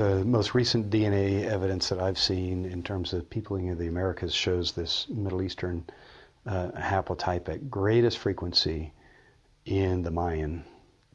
[0.00, 4.34] The most recent DNA evidence that I've seen in terms of peopling of the Americas
[4.34, 5.84] shows this Middle Eastern
[6.46, 8.94] uh, haplotype at greatest frequency
[9.66, 10.64] in the Mayan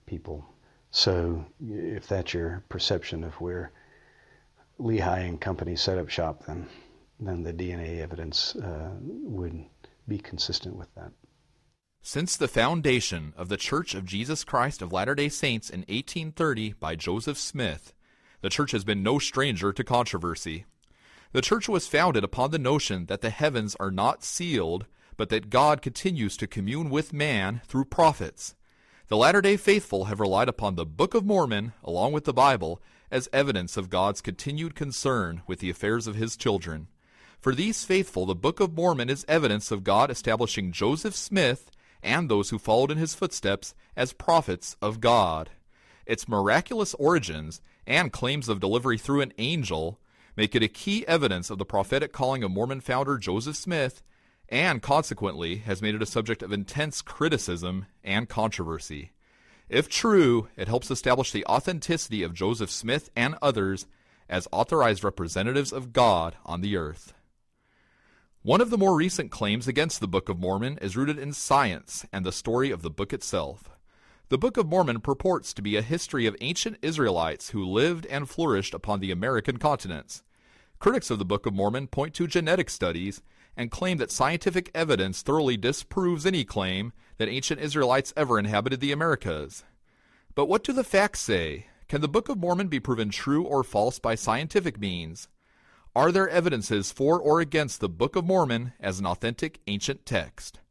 [0.06, 0.46] people.
[0.92, 3.72] So if that's your perception of where
[4.80, 6.68] Lehi and company set up shop, then
[7.20, 9.66] then the DNA evidence uh, would
[10.08, 11.12] be consistent with that.
[12.04, 16.74] Since the foundation of the Church of Jesus Christ of Latter day Saints in 1830
[16.74, 17.92] by Joseph Smith,
[18.46, 20.66] the Church has been no stranger to controversy.
[21.32, 24.86] The Church was founded upon the notion that the heavens are not sealed,
[25.18, 28.54] but that God continues to commune with man through prophets.
[29.08, 32.80] The Latter day Faithful have relied upon the Book of Mormon, along with the Bible,
[33.10, 36.88] as evidence of God's continued concern with the affairs of his children.
[37.40, 41.72] For these faithful, the Book of Mormon is evidence of God establishing Joseph Smith
[42.04, 45.50] and those who followed in his footsteps as prophets of God.
[46.06, 50.00] Its miraculous origins and claims of delivery through an angel
[50.36, 54.04] make it a key evidence of the prophetic calling of Mormon founder Joseph Smith,
[54.50, 59.12] and consequently has made it a subject of intense criticism and controversy.
[59.70, 63.88] If true, it helps establish the authenticity of Joseph Smith and others
[64.30, 67.14] as authorized representatives of God on the earth.
[68.44, 72.06] One of the more recent claims against the Book of Mormon is rooted in science
[72.14, 73.75] and the story of the book itself.
[74.30, 78.28] The Book of Mormon purports to be a history of ancient Israelites who lived and
[78.28, 80.24] flourished upon the American continents.
[80.80, 83.22] Critics of the Book of Mormon point to genetic studies
[83.56, 88.92] and claim that scientific evidence thoroughly disproves any claim that ancient Israelites ever inhabited the
[88.92, 89.64] Americas.
[90.34, 91.68] But what do the facts say?
[91.88, 95.28] Can the Book of Mormon be proven true or false by scientific means?
[95.96, 100.62] Are there evidences for or against the Book of Mormon as an authentic ancient text?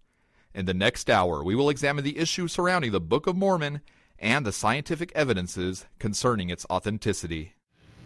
[0.55, 3.81] In the next hour, we will examine the issue surrounding the Book of Mormon
[4.21, 7.55] and the scientific evidences concerning its authenticity.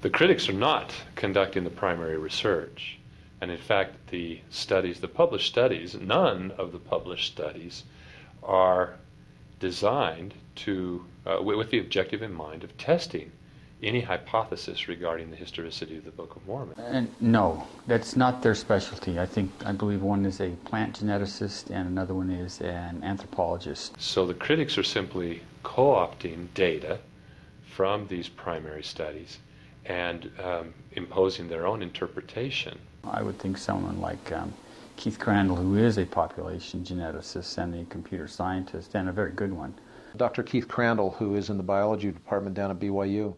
[0.01, 2.99] The critics are not conducting the primary research.
[3.43, 7.85] And in fact, the studies, the published studies, none of the published studies
[8.43, 8.95] are
[9.61, 13.31] designed to, uh, with the objective in mind of testing
[13.83, 16.79] any hypothesis regarding the historicity of the Book of Mormon?
[16.79, 19.19] And no, that's not their specialty.
[19.19, 24.01] I think I believe one is a plant geneticist and another one is an anthropologist.
[24.01, 26.99] So the critics are simply co-opting data
[27.63, 29.39] from these primary studies
[29.85, 32.79] and um, imposing their own interpretation.
[33.05, 34.53] I would think someone like um,
[34.97, 39.53] Keith Crandall, who is a population geneticist and a computer scientist, and a very good
[39.53, 39.75] one.
[40.17, 40.43] Dr.
[40.43, 43.35] Keith Crandall, who is in the biology department down at BYU,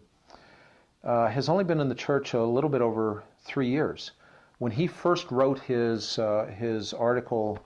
[1.05, 4.13] uh, has only been in the church a little bit over three years.
[4.59, 7.59] When he first wrote his, uh, his article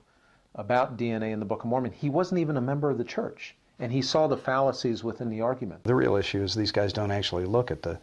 [0.55, 3.57] about DNA in the Book of Mormon, he wasn't even a member of the church.
[3.81, 5.83] And he saw the fallacies within the argument.
[5.83, 7.99] The real issue is these guys don't actually look at the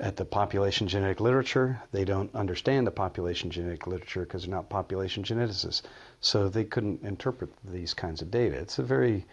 [0.00, 1.80] at the population genetic literature.
[1.92, 5.82] They don't understand the population genetic literature because they're not population geneticists.
[6.20, 8.56] So they couldn't interpret these kinds of data.
[8.56, 9.26] It's a very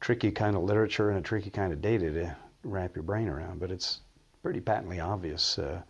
[0.00, 3.60] tricky kind of literature and a tricky kind of data to wrap your brain around,
[3.60, 4.00] but it's
[4.42, 5.80] pretty patently obvious uh,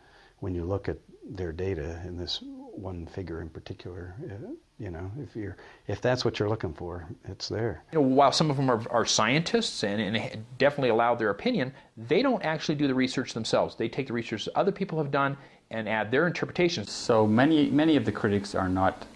[0.40, 0.98] when you look at
[1.30, 4.14] their data in this one figure in particular.
[4.24, 7.84] Uh, you know, if you're if that's what you're looking for, it's there.
[7.92, 11.72] You know, while some of them are, are scientists and, and definitely allow their opinion,
[11.96, 13.76] they don't actually do the research themselves.
[13.76, 15.36] They take the research that other people have done
[15.70, 16.90] and add their interpretations.
[16.90, 19.06] So many many of the critics are not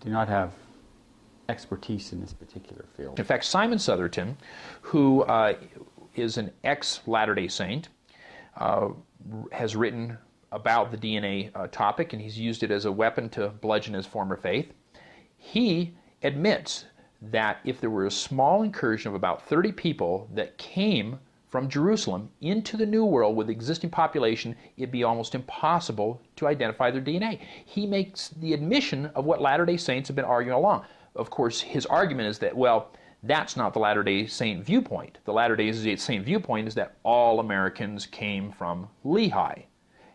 [0.00, 0.52] do not have
[1.48, 3.18] expertise in this particular field.
[3.18, 4.36] In fact, Simon Southerton,
[4.82, 5.54] who uh,
[6.14, 7.88] is an ex Latter day Saint,
[9.52, 10.18] has written
[10.52, 14.06] about the DNA uh, topic, and he's used it as a weapon to bludgeon his
[14.06, 14.72] former faith.
[15.36, 16.86] He admits
[17.20, 21.18] that if there were a small incursion of about 30 people that came
[21.48, 26.46] from Jerusalem into the New World with the existing population, it'd be almost impossible to
[26.46, 27.40] identify their DNA.
[27.64, 30.84] He makes the admission of what Latter day Saints have been arguing along.
[31.16, 32.92] Of course, his argument is that, well,
[33.24, 35.18] that's not the Latter day Saint viewpoint.
[35.24, 39.64] The Latter day Saint viewpoint is that all Americans came from Lehi.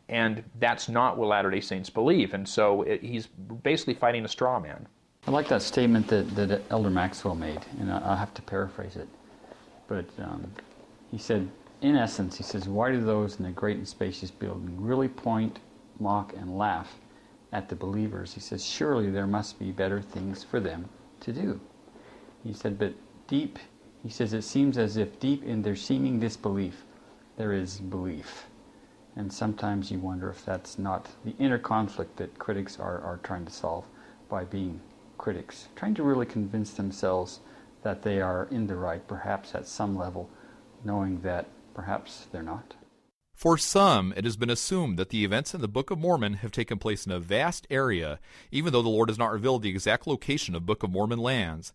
[0.10, 2.34] And that's not what Latter day Saints believe.
[2.34, 4.88] And so it, he's basically fighting a straw man.
[5.28, 9.08] I like that statement that, that Elder Maxwell made, and I'll have to paraphrase it.
[9.88, 10.52] But um,
[11.12, 11.50] he said,
[11.82, 15.60] in essence, he says, why do those in the great and spacious building really point,
[16.00, 17.00] mock, and laugh
[17.54, 18.34] at the believers?
[18.34, 20.90] He says, surely there must be better things for them
[21.22, 21.60] to do.
[22.44, 22.94] He said, but
[23.28, 23.58] deep,
[24.04, 26.84] he says, it seems as if deep in their seeming disbelief,
[27.38, 28.48] there is belief.
[29.16, 33.46] And sometimes you wonder if that's not the inner conflict that critics are, are trying
[33.46, 33.86] to solve
[34.28, 34.82] by being
[35.18, 37.40] critics, trying to really convince themselves
[37.84, 40.30] that they are in the right, perhaps at some level,
[40.84, 42.74] knowing that perhaps they're not.
[43.34, 46.52] For some, it has been assumed that the events in the Book of Mormon have
[46.52, 48.20] taken place in a vast area,
[48.52, 51.74] even though the Lord has not revealed the exact location of Book of Mormon lands.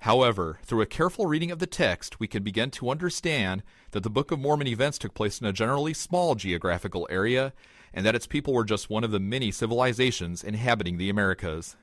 [0.00, 4.10] However, through a careful reading of the text, we can begin to understand that the
[4.10, 7.52] Book of Mormon events took place in a generally small geographical area,
[7.92, 11.76] and that its people were just one of the many civilizations inhabiting the Americas.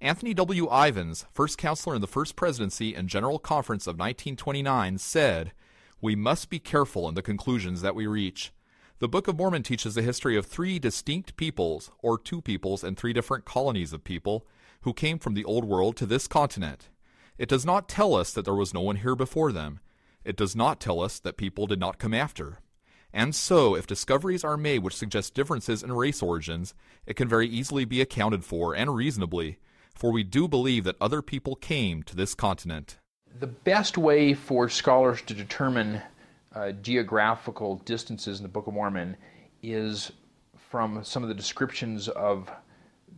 [0.00, 0.68] Anthony W.
[0.70, 5.52] Ivins, first counselor in the First Presidency and General Conference of 1929, said,
[6.00, 8.52] We must be careful in the conclusions that we reach.
[9.00, 12.96] The Book of Mormon teaches the history of three distinct peoples, or two peoples and
[12.96, 14.46] three different colonies of people,
[14.82, 16.88] who came from the Old World to this continent.
[17.38, 19.80] It does not tell us that there was no one here before them.
[20.24, 22.58] It does not tell us that people did not come after.
[23.12, 26.74] And so, if discoveries are made which suggest differences in race origins,
[27.06, 29.58] it can very easily be accounted for, and reasonably,
[29.94, 32.98] for we do believe that other people came to this continent.
[33.38, 36.02] The best way for scholars to determine
[36.54, 39.16] uh, geographical distances in the Book of Mormon
[39.62, 40.12] is
[40.56, 42.50] from some of the descriptions of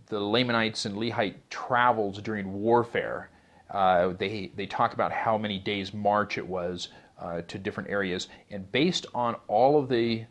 [0.09, 3.31] the Lamanites and Lehite travels during warfare.
[3.77, 6.89] Uh, they, they talk about how many days' march it was
[7.21, 10.25] uh, to different areas, and based on all of the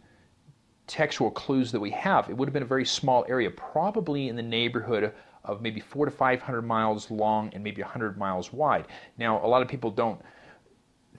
[0.87, 4.35] textual clues that we have, it would have been a very small area, probably in
[4.35, 5.13] the neighborhood
[5.43, 8.87] of maybe four to 500 miles long and maybe 100 miles wide.
[9.19, 10.19] Now, a lot of people don't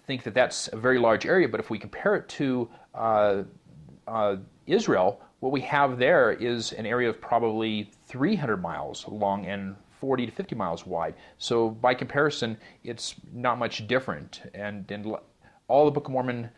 [0.08, 3.44] think that that's a very large area, but if we compare it to uh,
[4.08, 4.36] uh,
[4.66, 10.26] Israel, what we have there is an area of probably 300 miles long and 40
[10.26, 11.14] to 50 miles wide.
[11.38, 14.42] So by comparison, it's not much different.
[14.54, 15.16] And, and
[15.68, 16.50] all the Book of Mormon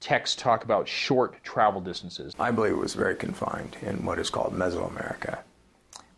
[0.00, 2.34] texts talk about short travel distances.
[2.38, 5.38] I believe it was very confined in what is called Mesoamerica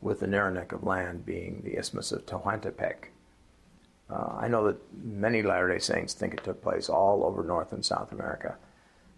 [0.00, 3.06] with the narrow neck of land being the Isthmus of Tehuantepec.
[4.08, 7.72] Uh, I know that many Latter day Saints think it took place all over North
[7.72, 8.56] and South America,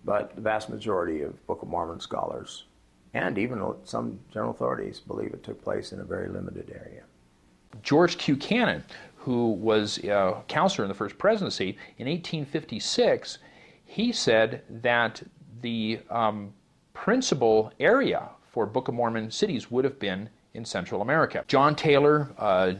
[0.04, 2.64] but the vast majority of Book of Mormon scholars,
[3.12, 7.02] and even some general authorities, believe it took place in a very limited area.
[7.82, 8.36] George Q.
[8.36, 8.84] Cannon,
[9.16, 13.38] who was a counselor in the First Presidency, in 1856,
[13.84, 15.22] he said that
[15.60, 16.52] the um,
[16.94, 21.44] principal area for Book of Mormon cities would have been in Central America.
[21.46, 22.74] John Taylor, uh,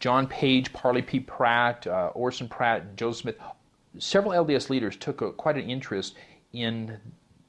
[0.00, 1.20] John Page, Parley P.
[1.20, 3.38] Pratt, uh, Orson Pratt, Joseph Smith,
[3.98, 6.16] several LDS leaders took a, quite an interest
[6.52, 6.96] in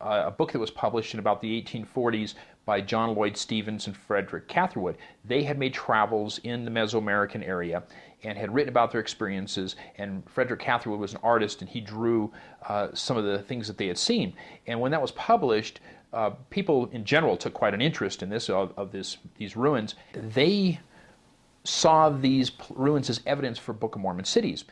[0.02, 2.36] uh, a book that was published in about the 1840s
[2.66, 4.98] by John Lloyd Stephens and Frederick Catherwood.
[5.26, 7.84] They had made travels in the Mesoamerican area
[8.24, 9.76] and had written about their experiences.
[9.98, 12.32] And Frederick Catherwood was an artist, and he drew
[12.68, 14.34] uh, some of the things that they had seen.
[14.68, 15.80] And when that was published,
[16.14, 19.96] uh, people in general took quite an interest in this of, of this these ruins.
[20.14, 20.80] They
[21.64, 24.66] saw these ruins as evidence for Book of Mormon cities.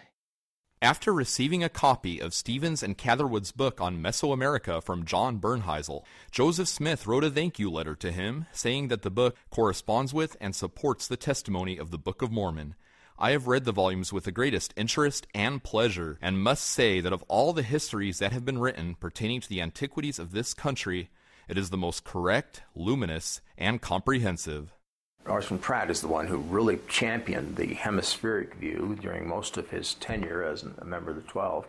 [0.82, 6.70] After receiving a copy of Stephens and Catherwood's book on Mesoamerica from John Bernhisel, Joseph
[6.70, 10.56] Smith wrote a thank you letter to him, saying that the book corresponds with and
[10.56, 12.76] supports the testimony of the Book of Mormon.
[13.18, 17.12] I have read the volumes with the greatest interest and pleasure, and must say that
[17.12, 21.10] of all the histories that have been written pertaining to the antiquities of this country,
[21.50, 24.74] it is the most correct, luminous, and comprehensive.
[25.30, 29.94] Orson Pratt is the one who really championed the hemispheric view during most of his
[29.96, 31.66] tenure as a member of the Twelve.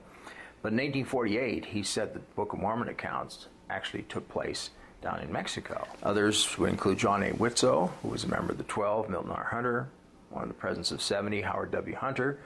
[0.62, 4.70] But in 1848, he said that the Book of Mormon accounts actually took place
[5.02, 5.86] down in Mexico.
[6.02, 7.30] Others would include John A.
[7.32, 9.44] Widtsoe, who was a member of the Twelve, Milton R.
[9.44, 9.88] Hunter,
[10.30, 11.96] one of the presidents of 70, Howard W.
[11.96, 12.40] Hunter,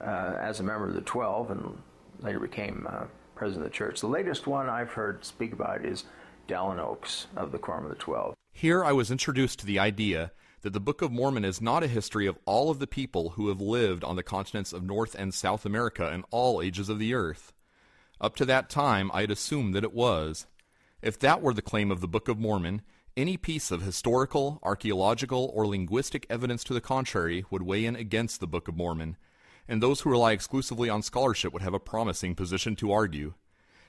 [0.00, 1.76] uh, as a member of the Twelve, and
[2.20, 3.04] later became uh,
[3.34, 4.00] president of the church.
[4.00, 6.04] The latest one I've heard speak about is
[6.50, 8.34] Dallin Oaks of the Quorum of the Twelve.
[8.50, 11.86] Here I was introduced to the idea that the Book of Mormon is not a
[11.86, 15.32] history of all of the people who have lived on the continents of North and
[15.32, 17.52] South America in all ages of the earth.
[18.20, 20.48] Up to that time, I had assumed that it was.
[21.00, 22.82] If that were the claim of the Book of Mormon,
[23.16, 28.40] any piece of historical, archaeological, or linguistic evidence to the contrary would weigh in against
[28.40, 29.16] the Book of Mormon,
[29.68, 33.34] and those who rely exclusively on scholarship would have a promising position to argue.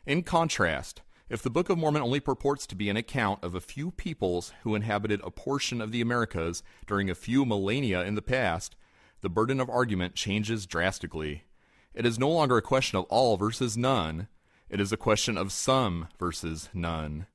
[0.06, 1.02] In contrast,
[1.32, 4.52] if the Book of Mormon only purports to be an account of a few peoples
[4.64, 8.76] who inhabited a portion of the Americas during a few millennia in the past,
[9.22, 11.46] the burden of argument changes drastically.
[11.94, 14.28] It is no longer a question of all versus none.
[14.70, 17.28] It is a question of some versus none.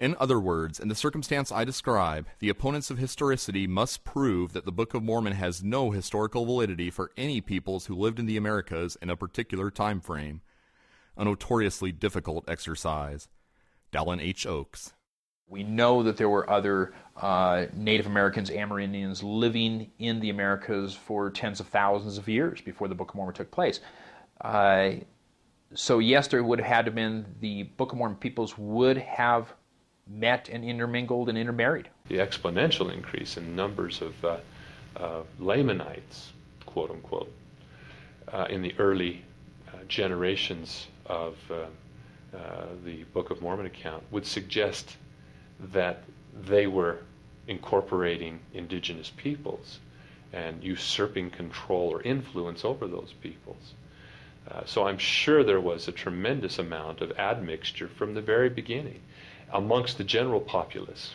[0.00, 4.64] In other words, in the circumstance I describe, the opponents of historicity must prove that
[4.64, 8.38] the Book of Mormon has no historical validity for any peoples who lived in the
[8.38, 10.40] Americas in a particular time frame.
[11.18, 13.28] A notoriously difficult exercise.
[13.92, 14.46] Dallin H.
[14.46, 14.92] Oaks.
[15.48, 21.30] We know that there were other uh, Native Americans, Amerindians, living in the Americas for
[21.30, 23.80] tens of thousands of years before the Book of Mormon took place.
[24.40, 24.92] Uh,
[25.74, 29.52] so yes, there would have had to been the Book of Mormon peoples would have
[30.08, 31.88] met and intermingled and intermarried.
[32.08, 34.36] The exponential increase in numbers of uh,
[34.96, 36.32] uh, Lamanites,
[36.66, 37.32] quote unquote,
[38.32, 39.22] uh, in the early
[39.68, 41.36] uh, generations of
[42.34, 44.96] uh, the Book of Mormon account would suggest
[45.72, 46.02] that
[46.40, 46.98] they were
[47.46, 49.78] incorporating indigenous peoples
[50.32, 53.74] and usurping control or influence over those peoples.
[54.50, 59.00] Uh, so I'm sure there was a tremendous amount of admixture from the very beginning
[59.52, 61.12] amongst the general populace.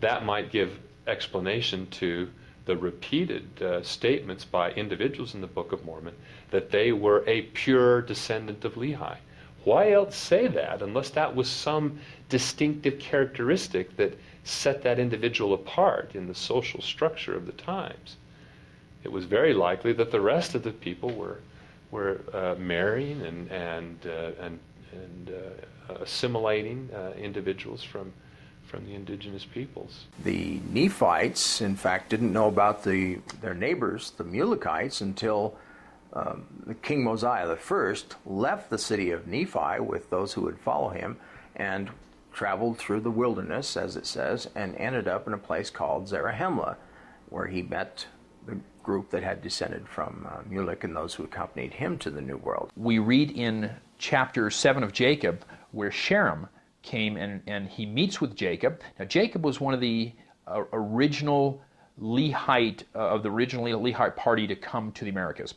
[0.00, 2.30] That might give explanation to
[2.66, 6.14] the repeated uh, statements by individuals in the Book of Mormon
[6.50, 9.16] that they were a pure descendant of Lehi.
[9.64, 11.98] Why else say that unless that was some
[12.28, 18.16] distinctive characteristic that set that individual apart in the social structure of the times?
[19.04, 21.40] It was very likely that the rest of the people were
[21.90, 24.58] were uh, marrying and and uh, and
[24.92, 28.12] and uh, assimilating uh, individuals from
[28.64, 30.06] from the indigenous peoples.
[30.22, 35.56] The Nephites, in fact, didn't know about the their neighbors, the Mulekites, until
[36.12, 36.46] um,
[36.82, 37.94] King Mosiah I
[38.26, 41.16] left the city of Nephi with those who would follow him
[41.56, 41.90] and
[42.32, 46.76] traveled through the wilderness, as it says, and ended up in a place called Zarahemla,
[47.28, 48.06] where he met
[48.46, 52.20] the group that had descended from uh, Mulek and those who accompanied him to the
[52.20, 52.70] New World.
[52.76, 56.48] We read in chapter 7 of Jacob where Sherem
[56.82, 58.80] came and, and he meets with Jacob.
[58.98, 60.12] Now, Jacob was one of the
[60.46, 61.62] uh, original
[61.98, 65.54] Lehite, uh, of the original Lehite party to come to the Americas.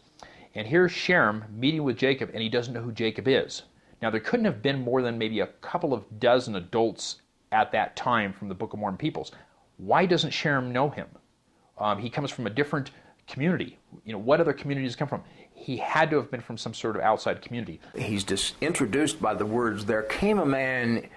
[0.55, 3.63] And here's Sherem meeting with Jacob, and he doesn't know who Jacob is.
[4.01, 7.95] Now, there couldn't have been more than maybe a couple of dozen adults at that
[7.95, 9.31] time from the Book of Mormon peoples.
[9.77, 11.07] Why doesn't Sherem know him?
[11.77, 12.91] Um, he comes from a different
[13.27, 13.79] community.
[14.05, 15.24] You know, what other communities come from?
[15.53, 17.79] He had to have been from some sort of outside community.
[17.95, 21.07] He's just introduced by the words, There came a man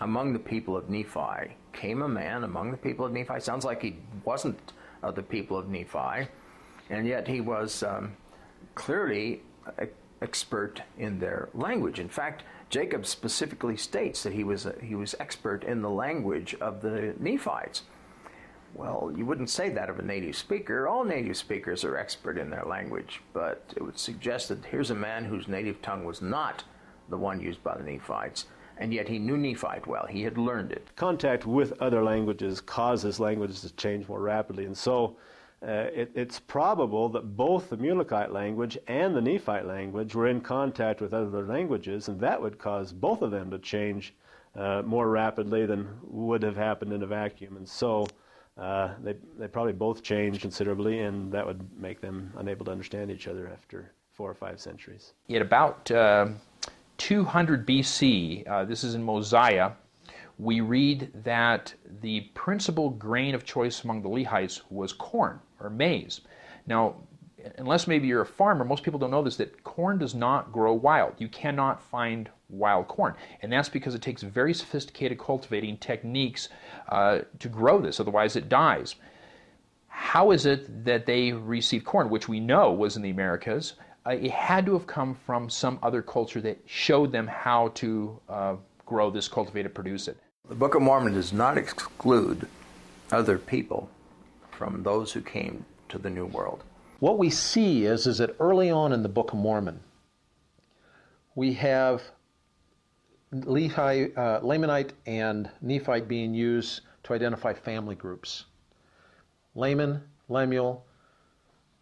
[0.00, 1.56] among the people of Nephi.
[1.72, 3.40] Came a man among the people of Nephi.
[3.40, 6.28] Sounds like he wasn't of the people of Nephi,
[6.90, 8.12] and yet he was um,
[8.78, 9.42] clearly
[10.22, 11.98] expert in their language.
[11.98, 16.54] In fact, Jacob specifically states that he was a, he was expert in the language
[16.60, 17.82] of the Nephites.
[18.74, 20.86] Well, you wouldn't say that of a native speaker.
[20.86, 24.94] All native speakers are expert in their language, but it would suggest that here's a
[24.94, 26.62] man whose native tongue was not
[27.08, 28.44] the one used by the Nephites,
[28.76, 30.06] and yet he knew Nephite well.
[30.06, 30.86] He had learned it.
[30.94, 35.16] Contact with other languages causes languages to change more rapidly, and so
[35.60, 40.40] uh, it, it's probable that both the Mulekite language and the Nephite language were in
[40.40, 44.14] contact with other languages, and that would cause both of them to change
[44.54, 47.56] uh, more rapidly than would have happened in a vacuum.
[47.56, 48.06] And so
[48.56, 53.10] uh, they, they probably both changed considerably, and that would make them unable to understand
[53.10, 55.12] each other after four or five centuries.
[55.28, 56.28] At about uh,
[56.98, 59.72] 200 BC, uh, this is in Mosiah,
[60.38, 66.20] we read that the principal grain of choice among the Lehites was corn or maize.
[66.66, 66.96] Now,
[67.56, 70.72] unless maybe you're a farmer, most people don't know this that corn does not grow
[70.72, 71.14] wild.
[71.18, 73.14] You cannot find wild corn.
[73.42, 76.48] And that's because it takes very sophisticated cultivating techniques
[76.88, 78.96] uh, to grow this, otherwise, it dies.
[79.88, 83.74] How is it that they received corn, which we know was in the Americas?
[84.06, 88.18] Uh, it had to have come from some other culture that showed them how to
[88.28, 88.54] uh,
[88.86, 90.16] grow this, cultivate it, produce it.
[90.48, 92.48] The Book of Mormon does not exclude
[93.12, 93.90] other people
[94.58, 96.64] from those who came to the New World.
[96.98, 99.78] What we see is, is that early on in the Book of Mormon,
[101.36, 102.02] we have
[103.32, 108.46] Lehi, uh, Lamanite and Nephite being used to identify family groups.
[109.54, 110.84] Laman, Lemuel,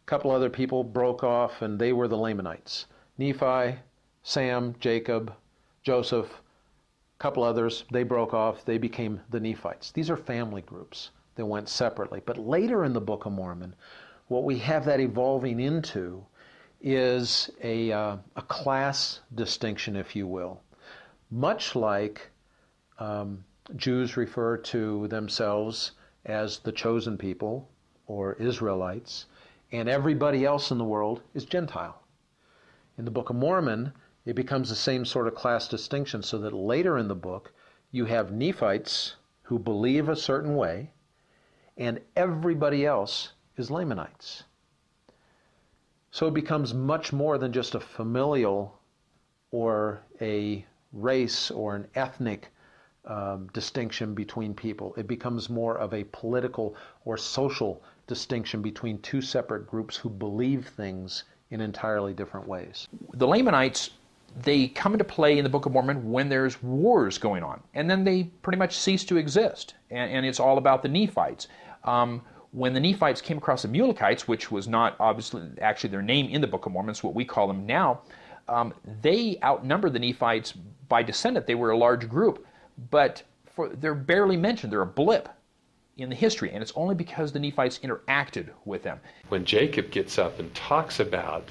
[0.02, 2.84] a couple other people broke off, and they were the Lamanites.
[3.16, 3.78] Nephi,
[4.22, 5.32] Sam, Jacob,
[5.82, 9.92] Joseph, a couple others, they broke off, they became the Nephites.
[9.92, 12.20] These are family groups that went separately.
[12.24, 13.74] But later in the Book of Mormon,
[14.28, 16.26] what we have that evolving into
[16.80, 20.60] is a, uh, a class distinction, if you will.
[21.30, 22.30] Much like
[22.98, 23.44] um,
[23.76, 25.92] Jews refer to themselves
[26.24, 27.68] as the chosen people
[28.06, 29.26] or Israelites,
[29.72, 32.02] and everybody else in the world is Gentile.
[32.98, 33.92] In the Book of Mormon,
[34.24, 37.52] it becomes the same sort of class distinction so that later in the book
[37.90, 40.90] you have Nephites who believe a certain way,
[41.76, 44.44] and everybody else is Lamanites.
[46.10, 48.78] So it becomes much more than just a familial
[49.50, 52.48] or a race or an ethnic
[53.04, 54.94] um, distinction between people.
[54.96, 60.68] It becomes more of a political or social distinction between two separate groups who believe
[60.68, 62.88] things in entirely different ways.
[63.14, 63.90] The Lamanites
[64.42, 67.88] they come into play in the Book of Mormon when there's wars going on, and
[67.88, 71.48] then they pretty much cease to exist, and, and it's all about the Nephites.
[71.86, 76.28] Um, when the Nephites came across the Mulekites, which was not obviously actually their name
[76.28, 78.00] in the Book of Mormon, it's what we call them now,
[78.48, 80.52] um, they outnumbered the Nephites
[80.88, 81.46] by descendant.
[81.46, 82.46] They were a large group,
[82.90, 84.72] but for, they're barely mentioned.
[84.72, 85.28] They're a blip
[85.96, 89.00] in the history, and it's only because the Nephites interacted with them.
[89.28, 91.48] When Jacob gets up and talks about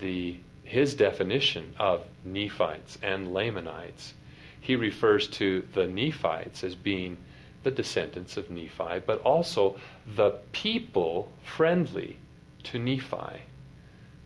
[0.00, 4.12] the his definition of Nephites and Lamanites,
[4.60, 7.16] he refers to the Nephites as being
[7.62, 9.76] the descendants of Nephi, but also
[10.16, 12.18] the people friendly
[12.64, 13.42] to Nephi.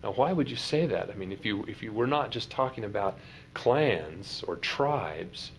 [0.02, 1.10] Now, why would you say that?
[1.10, 3.18] I mean, if you if you were not just talking about
[3.54, 5.52] clans or tribes,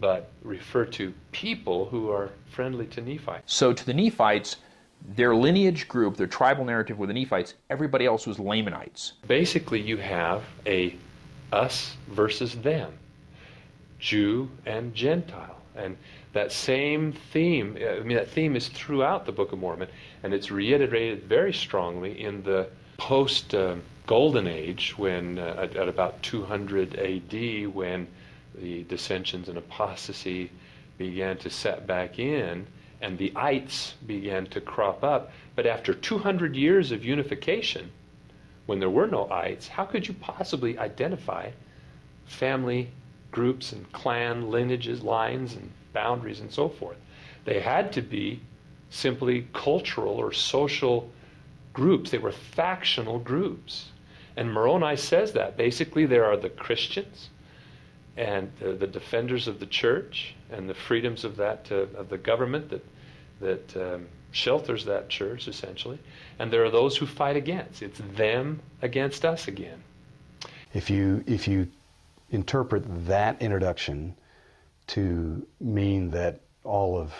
[0.00, 3.36] but refer to people who are friendly to Nephi.
[3.46, 4.56] So, to the Nephites,
[5.14, 9.12] their lineage group, their tribal narrative with the Nephites, everybody else was Lamanites.
[9.26, 10.96] Basically, you have a
[11.52, 12.92] us versus them,
[13.98, 15.96] Jew and Gentile, and
[16.32, 17.76] that same theme.
[17.76, 19.88] I mean, that theme is throughout the Book of Mormon,
[20.22, 22.68] and it's reiterated very strongly in the
[22.98, 28.06] post uh, Golden Age, when uh, at, at about 200 A.D., when
[28.54, 30.50] the dissensions and apostasy
[30.98, 32.66] began to set back in
[33.00, 35.30] and the ites began to crop up.
[35.54, 37.90] But after 200 years of unification,
[38.66, 41.50] when there were no ites, how could you possibly identify
[42.26, 42.90] family
[43.38, 46.96] groups and clan lineages, lines, and boundaries, and so forth?
[47.44, 48.40] They had to be
[48.88, 51.10] simply cultural or social
[51.74, 53.90] groups, they were factional groups.
[54.38, 55.56] And Moroni says that.
[55.56, 57.28] Basically, there are the Christians
[58.16, 62.18] and the, the defenders of the church and the freedoms of that uh, of the
[62.18, 62.84] government that
[63.40, 65.98] that um, shelters that church essentially
[66.38, 69.82] and there are those who fight against it's them against us again
[70.72, 71.68] if you if you
[72.30, 74.16] interpret that introduction
[74.88, 77.12] to mean that all of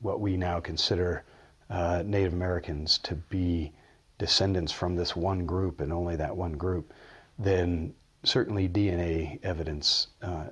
[0.00, 1.24] what we now consider
[1.70, 3.72] uh, Native Americans to be
[4.18, 6.92] descendants from this one group and only that one group,
[7.38, 10.44] then certainly DNA evidence uh,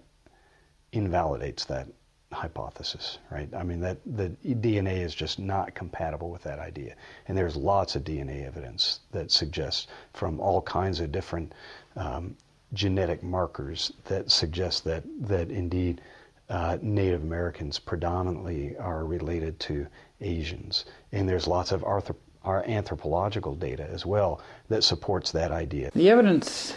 [0.92, 1.86] invalidates that
[2.32, 3.48] hypothesis, right?
[3.54, 6.94] I mean, that the DNA is just not compatible with that idea.
[7.26, 11.52] And there's lots of DNA evidence that suggests from all kinds of different
[11.96, 12.36] um,
[12.72, 16.00] genetic markers that suggest that, that indeed
[16.48, 19.86] uh, Native Americans predominantly are related to
[20.20, 20.84] Asians.
[21.12, 25.90] And there's lots of arthro- anthropological data as well that supports that idea.
[25.94, 26.74] The evidence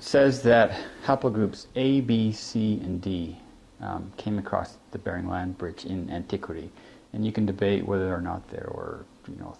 [0.00, 3.38] says that haplogroups A, B, C, and D
[3.80, 6.70] um, came across the Bering Land Bridge in antiquity,
[7.12, 9.56] and you can debate whether or not there were, you know,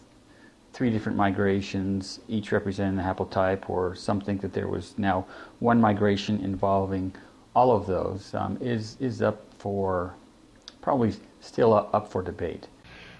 [0.74, 5.24] three different migrations, each representing the haplotype, or some think that there was now
[5.60, 7.14] one migration involving
[7.54, 8.34] all of those.
[8.34, 10.14] Um, is is up for
[10.82, 12.68] probably still up for debate.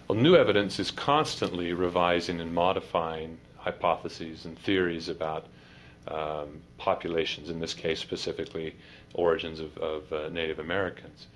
[0.09, 5.47] Well, new evidence is constantly revising and modifying hypotheses and theories about
[6.09, 8.75] um, populations, in this case specifically
[9.15, 11.29] origins of, of uh, Native Americans.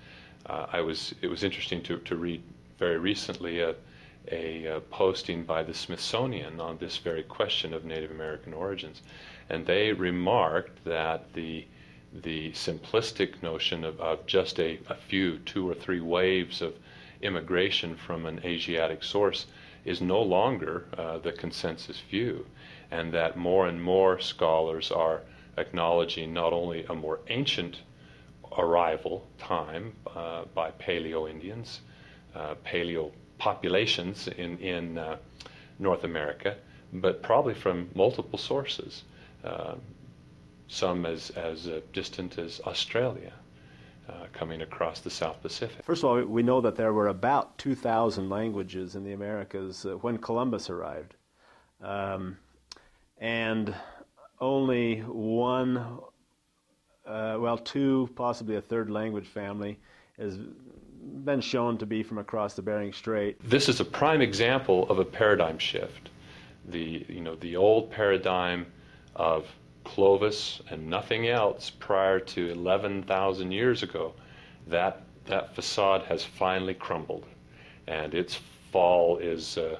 [0.45, 2.43] Uh, I was, it was interesting to, to read
[2.77, 3.73] very recently a,
[4.31, 9.01] a, a, posting by the Smithsonian on this very question of Native American origins.
[9.49, 11.65] And they remarked that the,
[12.13, 16.75] the simplistic notion of, of just a, a few, two or three waves of
[17.21, 19.47] immigration from an Asiatic source
[19.85, 22.45] is no longer uh, the consensus view
[22.91, 25.21] and that more and more scholars are
[25.57, 27.81] acknowledging not only a more ancient
[28.57, 31.81] arrival time uh, by Paleo Indians,
[32.35, 35.17] uh, Paleo populations in, in uh,
[35.79, 36.55] North America,
[36.93, 39.03] but probably from multiple sources,
[39.43, 39.75] uh,
[40.67, 43.33] some as, as uh, distant as Australia.
[44.09, 45.85] Uh, coming across the South Pacific.
[45.85, 50.17] First of all, we know that there were about 2,000 languages in the Americas when
[50.17, 51.13] Columbus arrived.
[51.79, 52.37] Um,
[53.19, 53.75] and
[54.41, 55.99] only one,
[57.05, 59.77] uh, well, two, possibly a third language family
[60.17, 60.39] has
[61.25, 63.37] been shown to be from across the Bering Strait.
[63.47, 66.09] This is a prime example of a paradigm shift.
[66.67, 68.67] The, you know, the old paradigm
[69.15, 69.47] of
[69.83, 74.13] Clovis and nothing else prior to 11,000 years ago,
[74.67, 77.25] that, that facade has finally crumbled
[77.87, 78.39] and its
[78.71, 79.77] fall is, uh,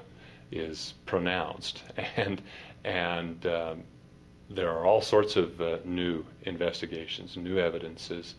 [0.50, 1.82] is pronounced.
[2.16, 2.42] And
[2.84, 3.82] and um,
[4.48, 8.34] there are all sorts of uh, new investigations, new evidences,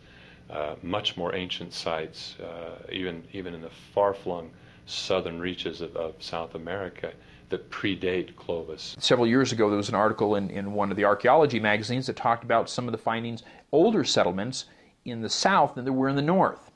[0.52, 4.50] uh, much more ancient sites, uh, even even in the far-flung
[4.86, 7.12] southern reaches of, of, South America,
[7.48, 8.94] that predate Clovis.
[8.98, 12.16] Several years ago, there was an article in, in one of the archaeology magazines that
[12.16, 14.66] talked about some of the findings, older settlements
[15.04, 16.70] in the south than there were in the north.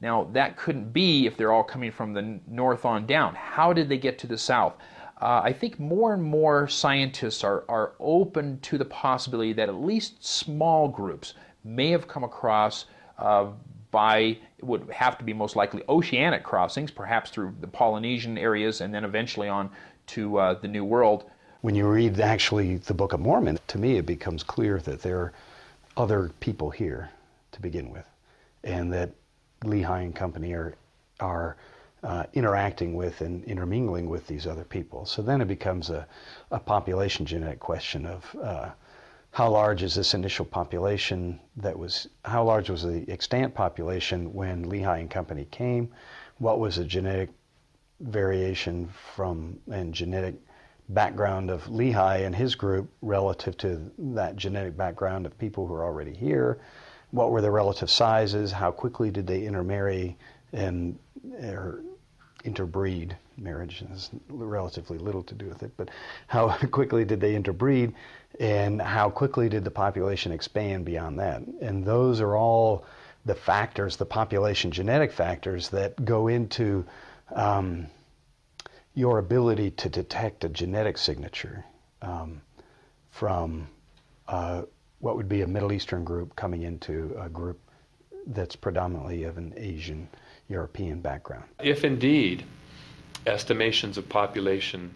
[0.00, 3.34] Now, that couldn't be if they're all coming from the north on down.
[3.34, 4.74] How did they get to the south?
[5.20, 9.74] Uh, I think more and more scientists are, are open to the possibility that at
[9.74, 12.84] least small groups may have come across
[13.90, 18.80] by, it would have to be most likely oceanic crossings, perhaps through the Polynesian areas
[18.80, 19.70] and then eventually on
[20.08, 21.24] to uh, the New World.
[21.60, 25.18] When you read actually the Book of Mormon, to me it becomes clear that there
[25.18, 25.32] are
[25.96, 27.10] other people here
[27.52, 28.06] to begin with,
[28.62, 29.10] and that
[29.64, 30.74] Lehi and company are
[31.18, 31.56] are
[32.04, 35.04] uh, interacting with and intermingling with these other people.
[35.04, 36.06] So then it becomes a,
[36.52, 38.70] a population genetic question of uh,
[39.30, 44.64] how large is this initial population that was, how large was the extant population when
[44.64, 45.90] Lehi and company came?
[46.38, 47.30] What was the genetic
[48.00, 50.34] variation from and genetic
[50.90, 55.84] background of Lehi and his group relative to that genetic background of people who are
[55.84, 56.58] already here?
[57.10, 58.52] What were the relative sizes?
[58.52, 60.16] How quickly did they intermarry
[60.52, 60.98] and
[62.44, 63.16] interbreed?
[63.38, 65.90] Marriage has relatively little to do with it, but
[66.26, 67.94] how quickly did they interbreed,
[68.40, 71.42] and how quickly did the population expand beyond that?
[71.60, 72.84] And those are all
[73.24, 76.84] the factors, the population genetic factors that go into
[77.34, 77.86] um,
[78.94, 81.64] your ability to detect a genetic signature
[82.02, 82.40] um,
[83.10, 83.68] from
[84.26, 84.62] uh,
[85.00, 87.60] what would be a Middle Eastern group coming into a group
[88.26, 90.08] that's predominantly of an Asian
[90.48, 91.44] European background.
[91.62, 92.44] If indeed
[93.28, 94.92] estimations of population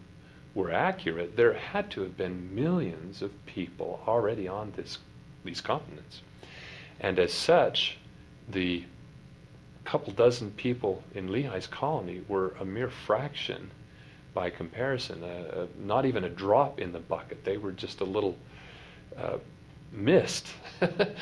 [0.55, 4.99] were accurate, there had to have been millions of people already on this,
[5.43, 6.21] these continents.
[6.99, 7.97] And as such,
[8.47, 8.83] the
[9.85, 13.69] couple dozen people in Lehi's colony were a mere fraction
[14.33, 17.43] by comparison, uh, uh, not even a drop in the bucket.
[17.43, 18.35] They were just a little
[19.17, 19.37] uh,
[19.91, 20.47] mist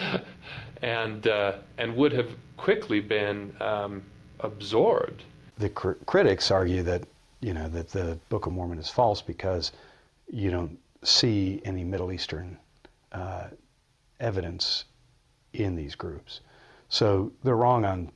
[0.82, 4.04] and, uh, and would have quickly been um,
[4.40, 5.24] absorbed.
[5.62, 7.04] The cr- critics argue that,
[7.40, 9.72] you know, that the Book of Mormon is false because
[10.28, 12.58] you don't see any Middle Eastern
[13.12, 13.50] uh,
[14.20, 14.86] evidence
[15.54, 16.42] in these groups.
[16.90, 18.12] So they're wrong on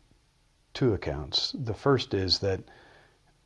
[0.73, 1.55] two accounts.
[1.63, 2.61] The first is that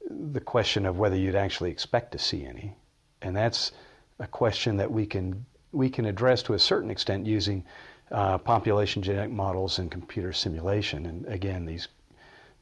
[0.10, 2.74] the question of whether you'd actually expect to see any,
[3.22, 3.74] and that's
[4.20, 7.66] a question that we can we can address to a certain extent using
[8.12, 11.06] uh, population genetic models and computer simulation.
[11.06, 11.90] And again, these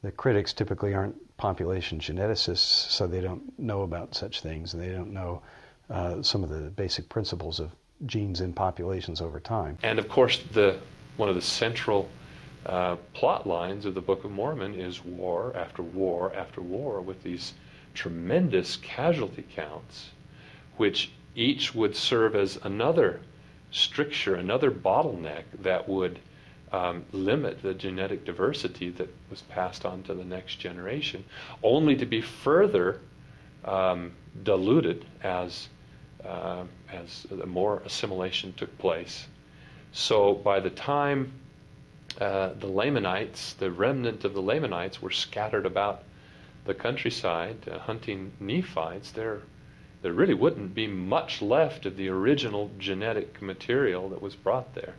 [0.02, 4.90] the critics typically aren't population geneticists, so they don't know about such things, and they
[4.90, 5.42] don't know
[5.90, 7.72] uh, some of the basic principles of
[8.06, 9.78] genes in populations over time.
[9.84, 10.80] And of course, the
[11.16, 12.10] one of the central
[12.66, 17.24] uh, plot lines of the Book of Mormon is war after war after war with
[17.24, 17.54] these
[17.94, 20.10] tremendous casualty counts,
[20.78, 23.22] which each would serve as another
[23.72, 26.20] stricture, another bottleneck that would
[26.72, 31.24] um, limit the genetic diversity that was passed on to the next generation,
[31.64, 33.00] only to be further
[33.66, 34.12] um,
[34.44, 35.70] diluted as
[36.26, 39.28] uh, as more assimilation took place.
[39.92, 41.32] So by the time
[42.20, 46.04] uh, the Lamanites, the remnant of the Lamanites, were scattered about
[46.66, 49.12] the countryside uh, hunting Nephites.
[49.12, 49.42] There,
[50.02, 54.96] there really wouldn't be much left of the original genetic material that was brought there.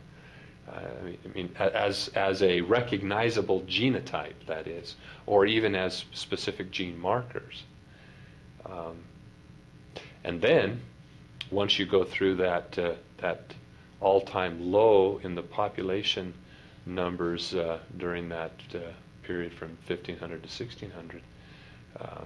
[0.69, 0.79] Uh,
[1.25, 7.63] I mean, as as a recognizable genotype, that is, or even as specific gene markers.
[8.65, 8.97] Um,
[10.23, 10.81] and then,
[11.49, 13.53] once you go through that uh, that
[14.01, 16.33] all-time low in the population
[16.85, 18.79] numbers uh, during that uh,
[19.23, 21.21] period from 1500 to 1600.
[21.99, 22.25] Um,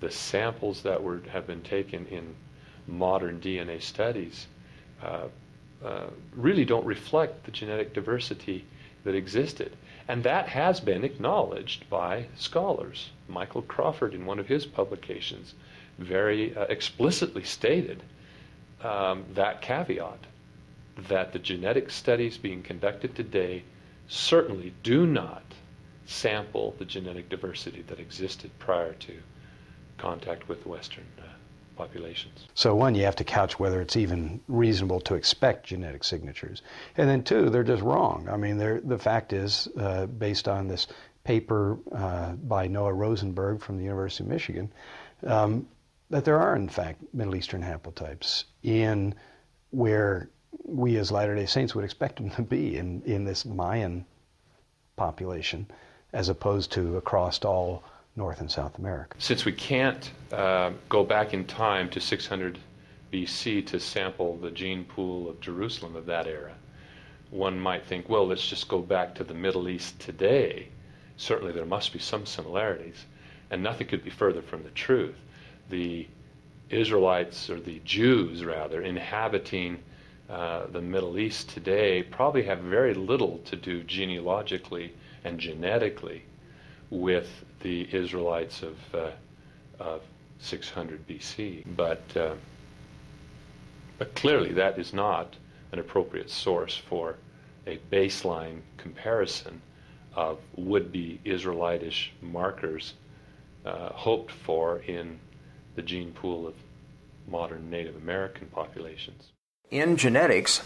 [0.00, 2.34] the samples that were have been taken in
[2.86, 4.46] modern DNA studies
[5.02, 5.28] uh,
[5.84, 8.64] uh, really don't reflect the genetic diversity
[9.04, 9.76] that existed.
[10.08, 13.10] And that has been acknowledged by scholars.
[13.28, 15.54] Michael Crawford, in one of his publications,
[15.98, 18.02] very uh, explicitly stated
[18.82, 20.18] um, that caveat
[21.08, 23.64] that the genetic studies being conducted today
[24.08, 25.42] certainly do not
[26.06, 29.14] sample the genetic diversity that existed prior to
[29.96, 31.33] contact with Western uh,
[31.76, 32.46] populations.
[32.54, 36.62] So, one, you have to couch whether it's even reasonable to expect genetic signatures.
[36.96, 38.28] And then, two, they're just wrong.
[38.30, 40.86] I mean, the fact is, uh, based on this
[41.24, 44.72] paper uh, by Noah Rosenberg from the University of Michigan,
[45.26, 45.66] um,
[46.10, 49.14] that there are, in fact, Middle Eastern haplotypes in
[49.70, 50.28] where
[50.64, 54.04] we as Latter day Saints would expect them to be in, in this Mayan
[54.96, 55.66] population,
[56.12, 57.82] as opposed to across all
[58.16, 59.16] North and South America.
[59.18, 62.58] Since we can't uh, go back in time to 600
[63.12, 66.54] BC to sample the gene pool of Jerusalem of that era,
[67.30, 70.68] one might think, well, let's just go back to the Middle East today.
[71.16, 73.04] Certainly there must be some similarities,
[73.50, 75.16] and nothing could be further from the truth.
[75.68, 76.06] The
[76.70, 79.80] Israelites, or the Jews rather, inhabiting
[80.30, 86.22] uh, the Middle East today probably have very little to do genealogically and genetically
[86.94, 89.10] with the Israelites of, uh,
[89.80, 90.02] of
[90.38, 91.64] 600 BC.
[91.76, 92.34] But, uh,
[93.98, 95.34] but clearly, that is not
[95.72, 97.16] an appropriate source for
[97.66, 99.60] a baseline comparison
[100.14, 102.94] of would be Israelitish markers
[103.64, 105.18] uh, hoped for in
[105.74, 106.54] the gene pool of
[107.26, 109.32] modern Native American populations.
[109.70, 110.62] In genetics,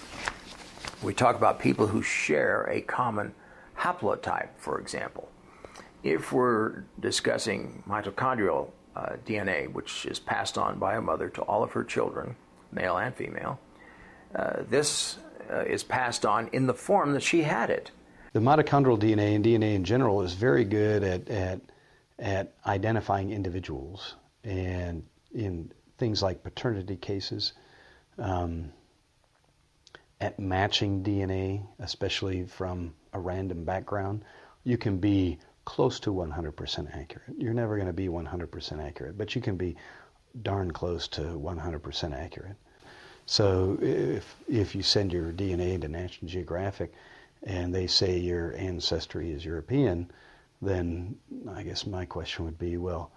[1.03, 3.33] we talk about people who share a common
[3.79, 5.31] haplotype, for example.
[6.03, 11.63] If we're discussing mitochondrial uh, DNA, which is passed on by a mother to all
[11.63, 12.37] of her children,
[12.73, 13.59] male and female,
[14.35, 15.19] uh, this
[15.51, 17.91] uh, is passed on in the form that she had it.
[18.33, 21.61] The mitochondrial DNA and DNA in general is very good at, at,
[22.19, 24.15] at identifying individuals.
[24.45, 27.55] And in things like paternity cases,
[28.19, 28.73] um,
[30.21, 34.25] at matching DNA, especially from a random background,
[34.65, 37.29] you can be close to 100% accurate.
[37.37, 39.77] You're never going to be 100% accurate, but you can be
[40.41, 42.57] darn close to 100% accurate.
[43.27, 46.95] So if if you send your DNA to National Geographic
[47.43, 50.11] and they say your ancestry is European,
[50.63, 51.15] then
[51.51, 53.13] I guess my question would be, well,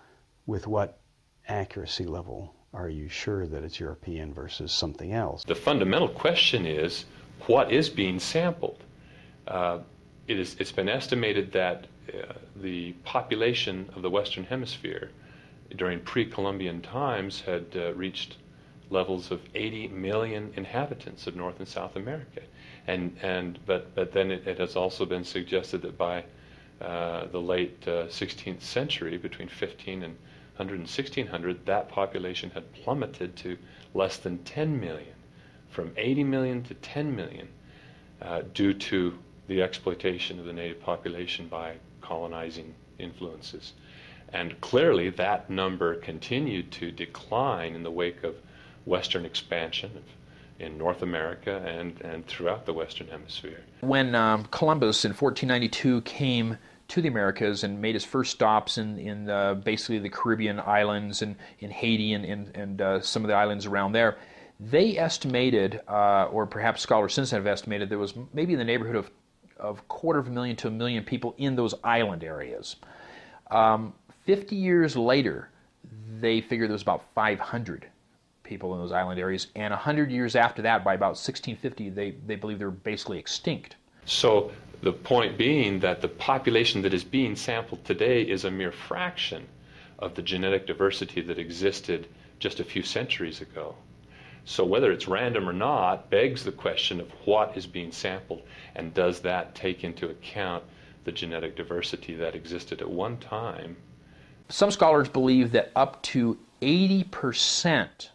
[0.45, 0.99] with what
[1.47, 5.45] accuracy level are you sure that it's European versus something else?
[5.45, 7.05] The fundamental question is
[7.47, 8.83] what is being sampled?
[9.47, 9.79] Uh,
[10.27, 11.87] it is, it's been estimated that
[12.55, 15.11] the population of the Western Hemisphere
[15.75, 18.37] during pre Columbian times had uh, reached
[18.89, 22.41] levels of 80 million inhabitants of North and South America.
[22.87, 26.25] And, and, but, but then it, it has also been suggested that by
[26.81, 30.17] uh, the late 16th uh, century, between 15 and
[30.57, 33.57] 100 and 1600, that population had plummeted to
[33.93, 35.13] less than 10 million,
[35.69, 37.47] from 80 million to 10 million,
[38.21, 41.75] uh, due to the exploitation of the native population by
[42.11, 43.71] colonizing influences.
[44.33, 48.35] And clearly, that number continued to decline in the wake of
[48.85, 49.91] Western expansion
[50.59, 53.61] in North America and, and throughout the Western Hemisphere.
[53.79, 56.57] When um, Columbus in 1492 came
[56.89, 61.21] to the Americas and made his first stops in, in uh, basically the Caribbean islands
[61.21, 64.17] and in Haiti and, and, and uh, some of the islands around there.
[64.59, 68.65] They estimated, uh, or perhaps scholars since then have estimated, there was maybe in the
[68.65, 69.09] neighborhood of
[69.61, 72.75] of quarter of a million to a million people in those island areas.
[73.51, 73.93] Um,
[74.25, 75.49] 50 years later,
[76.19, 77.87] they figured there was about 500
[78.43, 82.35] people in those island areas, and 100 years after that, by about 1650, they, they
[82.35, 83.75] believe they're basically extinct.
[84.05, 88.71] So the point being that the population that is being sampled today is a mere
[88.71, 89.47] fraction
[89.99, 92.07] of the genetic diversity that existed
[92.39, 93.75] just a few centuries ago.
[94.45, 98.41] So whether it's random or not begs the question of what is being sampled
[98.75, 100.63] and does that take into account
[101.03, 103.77] the genetic diversity that existed at one time.
[104.49, 108.09] Some scholars believe that up to 80%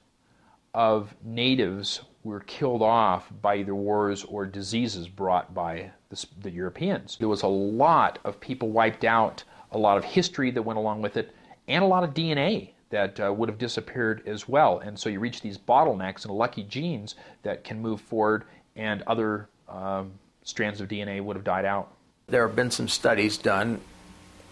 [0.75, 7.17] of natives were killed off by either wars or diseases brought by the, the, Europeans.
[7.19, 11.03] There was a lot of people wiped out, a lot of history that went along
[11.03, 11.35] with it,
[11.69, 14.79] and a lot of DNA that uh, would have disappeared as well.
[14.79, 18.45] And so you reach these bottlenecks and lucky genes that can move forward,
[18.77, 21.93] and other um, strands of DNA would have died out.
[22.29, 23.81] There have been some studies done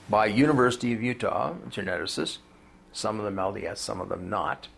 [0.09, 2.39] by University of Utah geneticists,
[2.93, 4.69] some of them LDS, some of them not.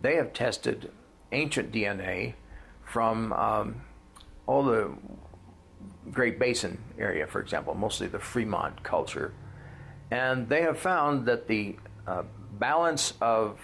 [0.00, 0.90] They have tested
[1.32, 2.34] ancient DNA
[2.84, 3.82] from um,
[4.46, 4.92] all the
[6.10, 9.32] Great Basin area, for example, mostly the Fremont culture,
[10.10, 11.76] and they have found that the
[12.06, 12.22] uh,
[12.58, 13.58] balance of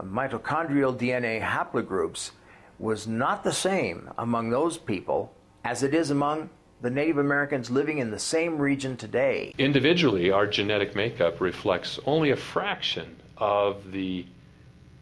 [0.00, 2.30] mitochondrial DNA haplogroups
[2.78, 5.32] was not the same among those people
[5.64, 6.48] as it is among
[6.80, 9.52] the Native Americans living in the same region today.
[9.58, 14.24] Individually, our genetic makeup reflects only a fraction of the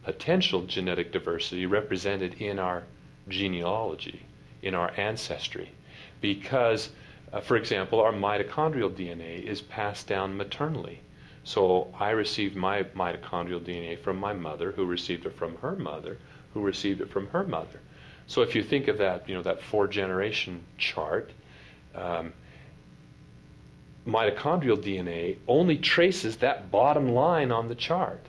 [0.05, 2.85] potential genetic diversity represented in our
[3.29, 4.25] genealogy,
[4.63, 5.71] in our ancestry,
[6.21, 6.91] because,
[7.33, 11.01] uh, for example, our mitochondrial DNA is passed down maternally.
[11.47, 16.19] So I received my mitochondrial DNA from my mother, who received it from her mother,
[16.53, 17.79] who received it from her mother.
[18.27, 21.31] So if you think of that, you know, that four generation chart,
[21.95, 22.33] um,
[24.09, 28.27] mitochondrial DNA only traces that bottom line on the chart.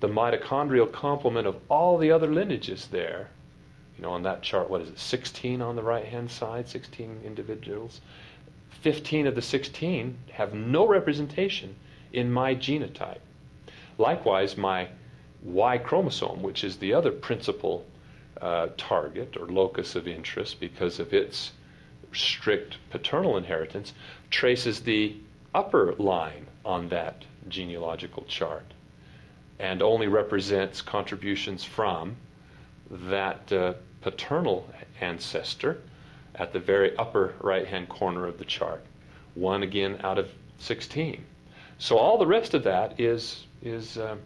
[0.00, 3.28] The mitochondrial complement of all the other lineages there,
[3.98, 7.20] you know, on that chart, what is it, 16 on the right hand side, 16
[7.26, 8.00] individuals?
[8.80, 11.76] 15 of the 16 have no representation
[12.12, 13.20] in my genotype.
[13.98, 14.88] Likewise, my
[15.42, 17.84] Y chromosome, which is the other principal
[18.40, 21.52] uh, target or locus of interest because of its
[22.12, 23.92] strict paternal inheritance,
[24.30, 25.16] traces the
[25.54, 28.64] upper line on that genealogical chart
[29.58, 32.16] and only represents contributions from
[32.90, 34.68] that uh, paternal
[35.00, 35.80] ancestor
[36.34, 38.84] at the very upper right hand corner of the chart.
[39.34, 41.24] One again out of 16.
[41.78, 44.16] So all the rest of that is, is uh,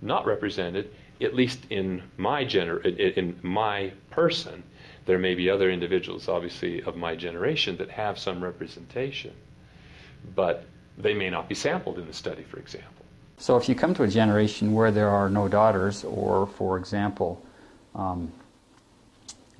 [0.00, 2.84] not represented, at least in my, gener-
[3.16, 4.62] in my person.
[5.04, 9.32] There may be other individuals, obviously, of my generation that have some representation,
[10.34, 10.64] but
[10.98, 13.04] they may not be sampled in the study, for example.
[13.38, 17.44] So if you come to a generation where there are no daughters, or for example,
[17.94, 18.32] um,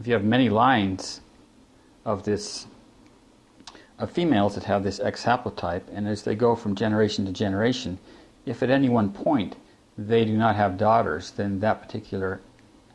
[0.00, 1.20] if you have many lines
[2.04, 2.66] of this
[3.98, 7.98] of females that have this X haplotype, and as they go from generation to generation,
[8.44, 9.56] if at any one point
[9.96, 12.40] they do not have daughters, then that particular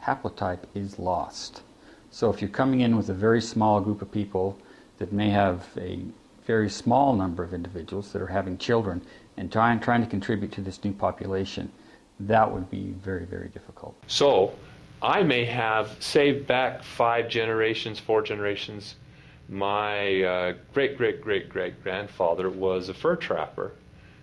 [0.04, 1.62] haplotype is lost.
[2.12, 4.58] So if you're coming in with a very small group of people
[5.00, 6.00] that may have a
[6.46, 9.02] very small number of individuals that are having children
[9.38, 11.72] and trying, trying to contribute to this new population,
[12.20, 13.96] that would be very, very difficult.
[14.08, 14.54] So
[15.02, 18.96] I may have, say, back five generations, four generations,
[19.52, 23.74] my uh, great great great great grandfather was a fur trapper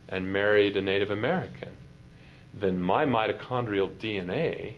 [0.08, 1.68] and married a Native American,
[2.54, 4.72] then my mitochondrial DNA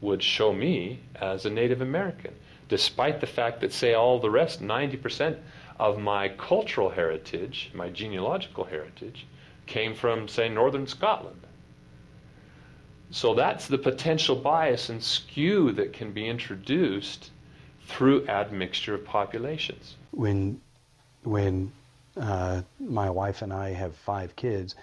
[0.00, 2.34] would show me as a Native American,
[2.68, 5.38] despite the fact that, say, all the rest, 90%
[5.78, 9.26] of my cultural heritage, my genealogical heritage,
[9.66, 11.40] came from, say, northern Scotland.
[13.10, 17.30] So that's the potential bias and skew that can be introduced
[17.86, 19.96] through admixture of populations.
[20.10, 20.60] When,
[21.22, 21.72] when
[22.16, 24.74] uh, my wife and I have five kids,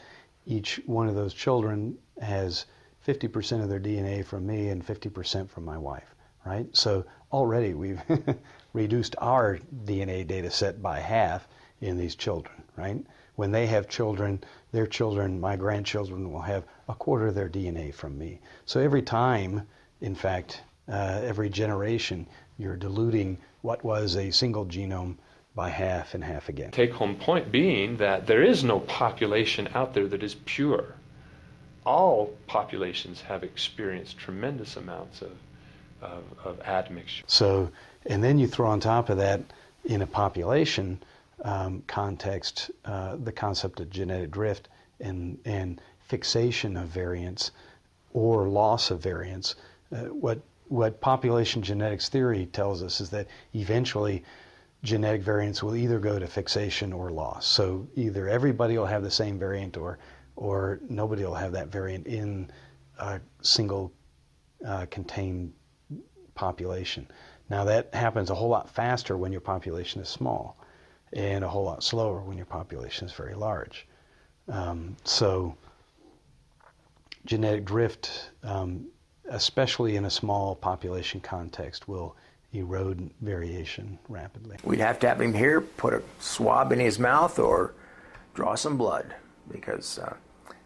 [0.45, 2.65] each one of those children has
[3.07, 6.67] 50% of their DNA from me and 50% from my wife, right?
[6.75, 8.01] So already we've
[8.73, 11.47] reduced our DNA data set by half
[11.81, 13.03] in these children, right?
[13.35, 17.93] When they have children, their children, my grandchildren, will have a quarter of their DNA
[17.93, 18.39] from me.
[18.65, 19.67] So every time,
[20.01, 22.27] in fact, uh, every generation,
[22.61, 25.15] you're diluting what was a single genome
[25.55, 26.71] by half and half again.
[26.71, 30.95] Take home point being that there is no population out there that is pure.
[31.85, 35.31] All populations have experienced tremendous amounts of,
[36.01, 37.23] of, of admixture.
[37.27, 37.71] So,
[38.05, 39.41] and then you throw on top of that,
[39.83, 41.01] in a population
[41.43, 44.67] um, context, uh, the concept of genetic drift
[44.99, 47.51] and, and fixation of variants
[48.13, 49.55] or loss of variants.
[49.91, 50.39] Uh, what
[50.71, 54.23] what population genetics theory tells us is that eventually
[54.83, 57.45] genetic variants will either go to fixation or loss.
[57.45, 59.99] So either everybody will have the same variant or
[60.37, 62.49] or nobody will have that variant in
[62.97, 63.91] a single
[64.65, 65.51] uh, contained
[66.35, 67.05] population.
[67.49, 70.57] Now that happens a whole lot faster when your population is small,
[71.11, 73.85] and a whole lot slower when your population is very large.
[74.47, 75.53] Um, so
[77.25, 78.85] genetic drift, um,
[79.31, 82.15] especially in a small population context, will
[82.53, 84.57] erode variation rapidly.
[84.63, 87.73] We'd have to have him here, put a swab in his mouth, or
[88.33, 89.15] draw some blood,
[89.49, 90.13] because uh,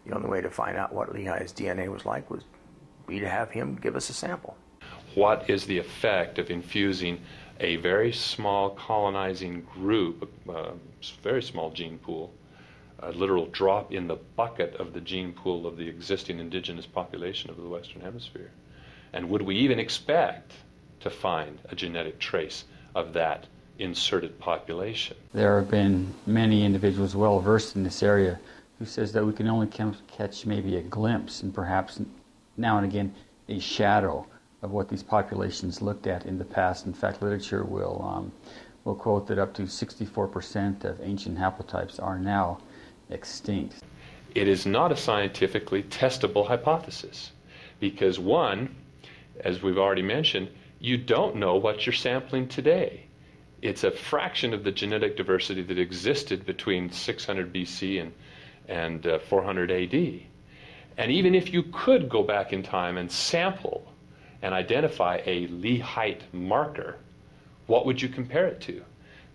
[0.04, 2.42] the only way to find out what Lehi's DNA was like was
[3.06, 4.56] be to have him give us a sample.
[5.14, 7.20] What is the effect of infusing
[7.60, 10.72] a very small colonizing group, a uh,
[11.22, 12.32] very small gene pool,
[13.00, 17.50] a literal drop in the bucket of the gene pool of the existing indigenous population
[17.50, 18.50] of the Western Hemisphere?
[19.12, 20.52] And would we even expect
[21.00, 23.46] to find a genetic trace of that
[23.78, 25.16] inserted population.
[25.32, 28.40] There have been many individuals well versed in this area
[28.78, 32.00] who says that we can only catch maybe a glimpse and perhaps
[32.56, 33.14] now and again
[33.48, 34.26] a shadow
[34.62, 36.86] of what these populations looked at in the past.
[36.86, 38.32] In fact, literature will um,
[38.84, 42.58] will quote that up to 64% of ancient haplotypes are now
[43.10, 43.82] extinct.
[44.34, 47.32] It is not a scientifically testable hypothesis
[47.80, 48.74] because one,
[49.40, 53.06] as we've already mentioned, you don't know what you're sampling today.
[53.62, 58.12] It's a fraction of the genetic diversity that existed between 600 BC and,
[58.68, 60.20] and uh, 400 AD.
[60.98, 63.92] And even if you could go back in time and sample
[64.42, 66.96] and identify a Lehite marker,
[67.66, 68.82] what would you compare it to?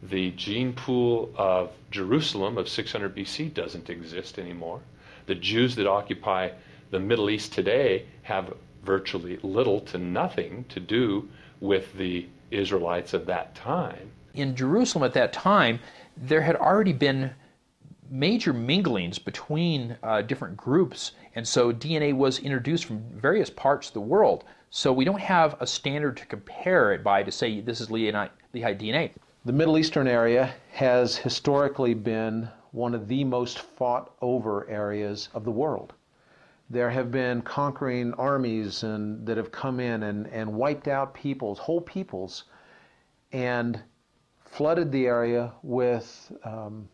[0.03, 4.81] The gene pool of Jerusalem of 600 BC doesn't exist anymore.
[5.27, 6.51] The Jews that occupy
[6.89, 11.29] the Middle East today have virtually little to nothing to do
[11.59, 14.11] with the Israelites of that time.
[14.33, 15.79] In Jerusalem at that time,
[16.17, 17.31] there had already been
[18.09, 23.93] major minglings between uh, different groups, and so DNA was introduced from various parts of
[23.93, 24.43] the world.
[24.69, 28.29] So we don't have a standard to compare it by to say this is Lehi
[28.53, 29.11] DNA.
[29.43, 35.45] The Middle Eastern area has historically been one of the most fought over areas of
[35.45, 35.93] the world.
[36.69, 41.57] There have been conquering armies and, that have come in and, and wiped out peoples,
[41.57, 42.43] whole peoples,
[43.31, 43.81] and
[44.45, 46.87] flooded the area with um,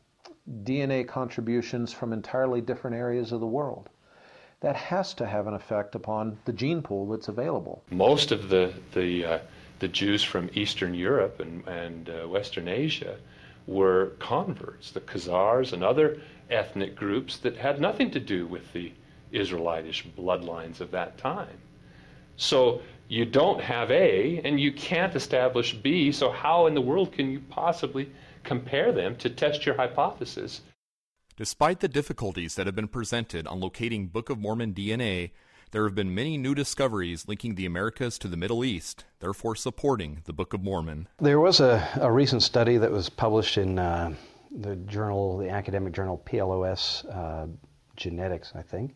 [0.63, 3.89] DNA contributions from entirely different areas of the world.
[4.61, 7.83] That has to have an effect upon the gene pool that's available.
[7.91, 9.39] Most of the, the, uh,
[9.80, 13.17] the Jews from Eastern Europe and, and uh, Western Asia
[13.65, 18.91] were converts, the Khazars and other ethnic groups that had nothing to do with the
[19.32, 21.57] Israelitish bloodlines of that time.
[22.38, 27.11] So you don't have A and you can't establish B, so how in the world
[27.11, 28.09] can you possibly
[28.43, 30.61] compare them to test your hypothesis?
[31.36, 35.32] Despite the difficulties that have been presented on locating Book of Mormon DNA,
[35.72, 40.22] there have been many new discoveries linking the Americas to the Middle East, therefore supporting
[40.26, 41.07] the Book of Mormon.
[41.20, 44.13] There was a, a recent study that was published in uh,
[44.51, 47.47] the journal, the academic journal PLOS uh,
[47.95, 48.95] Genetics, I think,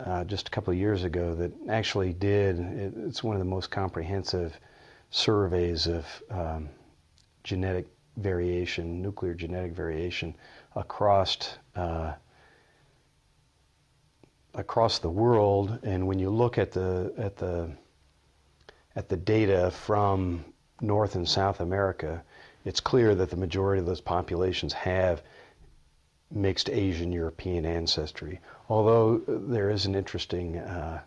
[0.00, 2.58] uh, just a couple of years ago that actually did.
[2.58, 4.58] It, it's one of the most comprehensive
[5.10, 6.68] surveys of um,
[7.44, 7.86] genetic
[8.18, 10.34] variation, nuclear genetic variation
[10.76, 12.12] across uh,
[14.58, 15.78] across the world.
[15.82, 17.70] And when you look at the at the
[18.94, 20.44] at the data from
[20.80, 22.22] North and South America,
[22.64, 25.22] it's clear that the majority of those populations have
[26.30, 28.40] mixed Asian European ancestry.
[28.68, 31.00] Although there is an interesting uh,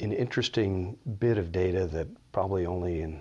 [0.00, 3.20] an interesting bit of data that probably only an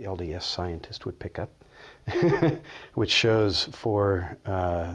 [0.00, 1.64] LDS scientist would pick up,
[2.94, 4.94] which shows for uh,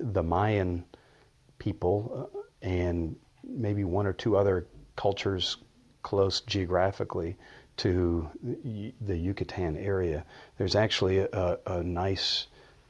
[0.00, 0.84] the Mayan
[1.58, 5.58] people uh, and maybe one or two other cultures
[6.02, 7.36] close geographically
[7.76, 8.28] to
[9.00, 10.24] the Yucatan area,
[10.58, 12.46] there's actually a, a nice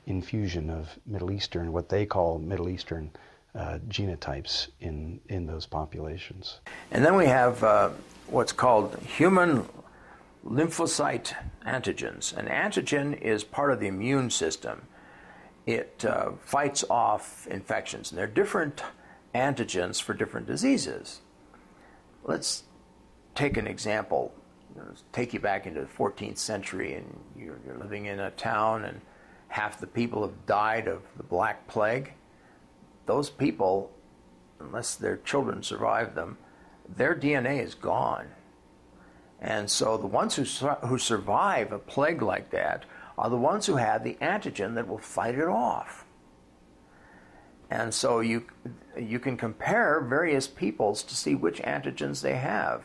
[0.07, 3.11] infusion of Middle Eastern, what they call Middle Eastern
[3.55, 6.61] uh, genotypes in, in those populations.
[6.91, 7.91] And then we have uh,
[8.27, 9.65] what's called human
[10.47, 11.35] lymphocyte
[11.67, 12.37] antigens.
[12.37, 14.83] An antigen is part of the immune system.
[15.67, 18.83] It uh, fights off infections, and there are different
[19.35, 21.21] antigens for different diseases.
[22.23, 22.65] Let's
[23.35, 24.35] take an example.
[25.13, 29.01] Take you back into the 14th century, and you're, you're living in a town, and
[29.49, 32.13] half the people have died of the Black Plague.
[33.07, 33.91] Those people,
[34.61, 36.37] unless their children survive them,
[36.89, 38.27] their DNA is gone.
[39.41, 40.45] And so the ones who,
[40.87, 42.85] who survive a plague like that
[43.17, 46.05] are the ones who have the antigen that will fight it off.
[47.71, 48.47] And so you,
[48.99, 52.85] you can compare various peoples to see which antigens they have.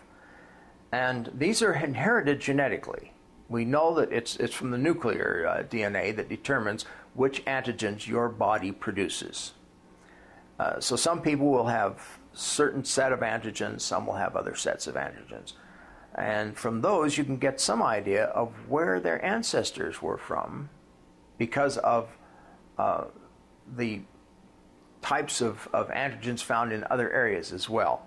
[0.91, 3.11] And these are inherited genetically
[3.49, 8.29] we know that it's, it's from the nuclear uh, DNA that determines which antigens your
[8.29, 9.53] body produces.
[10.59, 14.85] Uh, so some people will have certain set of antigens, some will have other sets
[14.85, 15.53] of antigens.
[16.19, 20.69] And from those, you can get some idea of where their ancestors were from
[21.37, 22.09] because of
[22.77, 23.05] uh,
[23.77, 24.01] the
[25.01, 28.05] types of, of antigens found in other areas as well.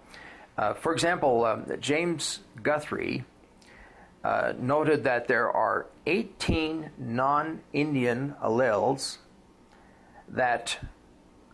[0.59, 3.25] Uh, for example, um, James Guthrie
[4.23, 9.17] uh, noted that there are 18 non Indian alleles
[10.29, 10.79] that,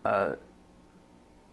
[0.03, 0.33] uh,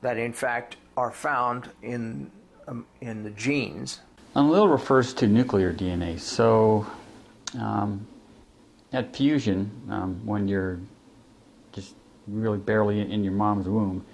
[0.00, 2.30] that, in fact, are found in,
[2.66, 4.00] um, in the genes.
[4.36, 6.20] Allele refers to nuclear DNA.
[6.20, 6.86] So,
[7.58, 8.06] um,
[8.92, 10.78] at fusion, um, when you're
[11.72, 11.94] just
[12.28, 14.04] really barely in your mom's womb,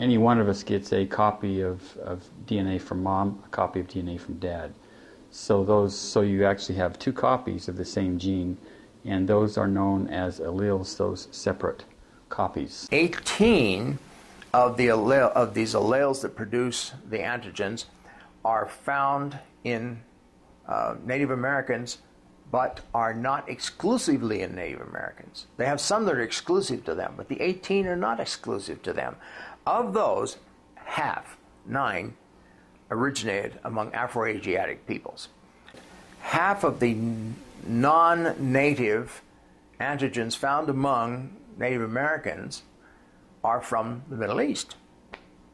[0.00, 3.86] any one of us gets a copy of, of DNA from mom, a copy of
[3.86, 4.74] DNA from dad.
[5.30, 8.56] So those, so you actually have two copies of the same gene,
[9.04, 10.96] and those are known as alleles.
[10.96, 11.84] Those separate
[12.30, 12.88] copies.
[12.90, 14.00] 18
[14.52, 17.84] of the allele, of these alleles that produce the antigens
[18.44, 20.02] are found in
[20.66, 21.98] uh, Native Americans,
[22.50, 25.46] but are not exclusively in Native Americans.
[25.56, 28.92] They have some that are exclusive to them, but the 18 are not exclusive to
[28.92, 29.16] them.
[29.66, 30.38] Of those,
[30.76, 31.36] half,
[31.66, 32.14] nine,
[32.90, 35.28] originated among Afroasiatic peoples.
[36.20, 36.96] Half of the
[37.66, 39.22] non native
[39.80, 42.62] antigens found among Native Americans
[43.44, 44.76] are from the Middle East,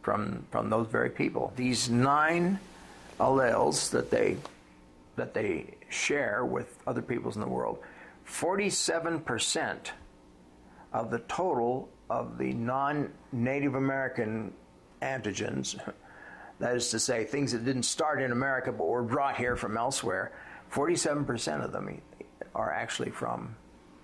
[0.03, 1.53] from, from those very people.
[1.57, 2.59] These nine
[3.19, 4.37] alleles that they,
[5.17, 7.79] that they share with other peoples in the world,
[8.27, 9.91] 47%
[10.93, 14.53] of the total of the non Native American
[15.03, 15.79] antigens,
[16.59, 19.77] that is to say, things that didn't start in America but were brought here from
[19.77, 20.33] elsewhere,
[20.73, 22.01] 47% of them
[22.55, 23.55] are actually from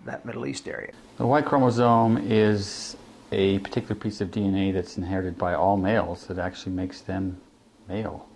[0.05, 0.93] that Middle East area.
[1.19, 2.97] The Y chromosome is
[3.33, 7.41] a particular piece of DNA that's inherited by all males that actually makes them
[7.89, 8.27] male.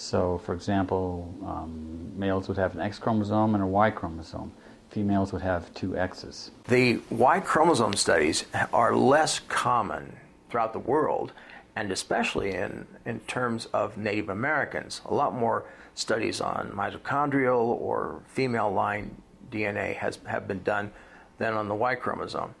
[0.00, 4.50] So, for example, um, males would have an X chromosome and a Y chromosome.
[4.88, 6.50] Females would have two X's.
[6.68, 10.16] The Y chromosome studies are less common
[10.48, 11.32] throughout the world,
[11.76, 15.02] and especially in, in terms of Native Americans.
[15.04, 19.14] A lot more studies on mitochondrial or female line
[19.52, 20.92] DNA has have been done
[21.36, 22.54] than on the Y chromosome.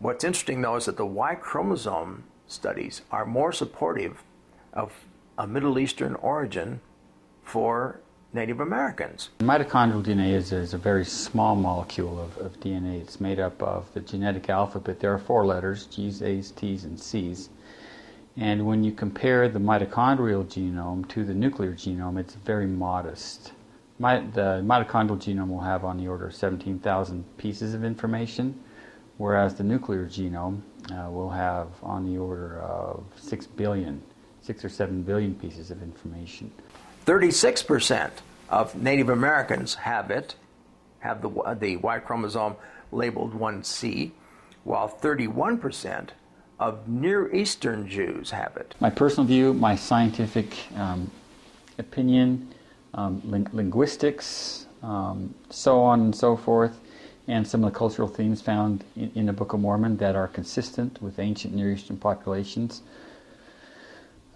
[0.00, 4.24] What's interesting though is that the Y chromosome studies are more supportive
[4.72, 5.04] of
[5.40, 6.80] a Middle Eastern origin
[7.42, 7.98] for
[8.34, 9.30] Native Americans.
[9.38, 13.00] Mitochondrial DNA is, is a very small molecule of, of, DNA.
[13.00, 15.00] It's made up of the genetic alphabet.
[15.00, 17.48] There are four letters G's, A's, T's, and C's.
[18.36, 23.52] And when you compare the mitochondrial genome to the nuclear genome, it's very modest.
[23.98, 28.60] My, the mitochondrial genome will have on the order of 17,000 pieces of information,
[29.16, 30.60] whereas the nuclear genome
[30.92, 34.02] uh, will have on the order of 6 billion,
[34.50, 36.50] 6 or 7 billion pieces of information.
[37.06, 38.10] 36%
[38.48, 40.34] of Native Americans have it,
[40.98, 42.56] have the, the Y chromosome
[42.90, 44.10] labeled 1C,
[44.64, 46.08] while 31%
[46.58, 48.74] of Near Eastern Jews have it.
[48.80, 51.08] My personal view, my scientific um,
[51.78, 52.52] opinion,
[52.94, 56.80] um, ling- linguistics, um, so on and so forth,
[57.28, 60.26] and some of the cultural themes found in, in, the Book of Mormon that are
[60.26, 62.82] consistent with ancient Near Eastern populations.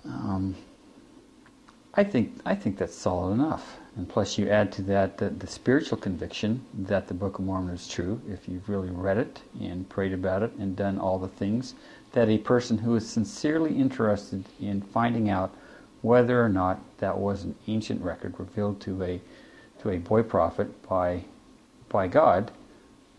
[0.04, 0.54] Um,
[1.94, 3.78] I think I think that's solid enough.
[3.96, 7.72] And plus, you add to that the, the, spiritual conviction that the Book of Mormon
[7.72, 11.28] is true if you've really read it and prayed about it and done all the
[11.28, 11.74] things
[12.10, 15.54] that a person who is sincerely interested in finding out
[16.02, 19.20] whether or not that was an ancient record revealed to a
[19.80, 21.22] to a boy prophet by
[21.88, 22.50] by God,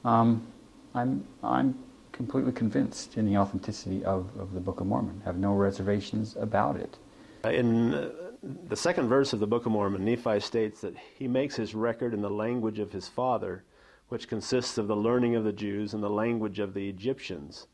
[0.04, 0.46] um,
[0.94, 1.85] I'm I'm
[2.16, 5.22] completely convinced in the authenticity of, of the Book of Mormon.
[5.26, 6.98] Have no reservations about it.
[7.44, 8.10] In
[8.42, 12.14] the second verse of the Book of Mormon, Nephi states that he makes his record
[12.14, 13.66] in the language of his father,
[14.08, 17.68] which consists of the learning of the Jews and the language of the Egyptians.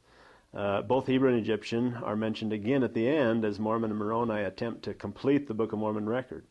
[0.55, 4.41] Uh, both Hebrew and Egyptian are mentioned again at the end as Mormon and Moroni
[4.41, 6.45] attempt to complete the Book of Mormon record.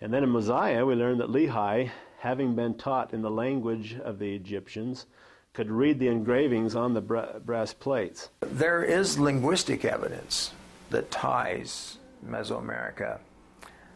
[0.00, 4.18] And then in Mosiah, we learn that Lehi, having been taught in the language of
[4.18, 5.06] the Egyptians,
[5.54, 8.28] could read the engravings on the brass plates.
[8.40, 10.52] There is linguistic evidence
[10.90, 13.20] that ties Mesoamerica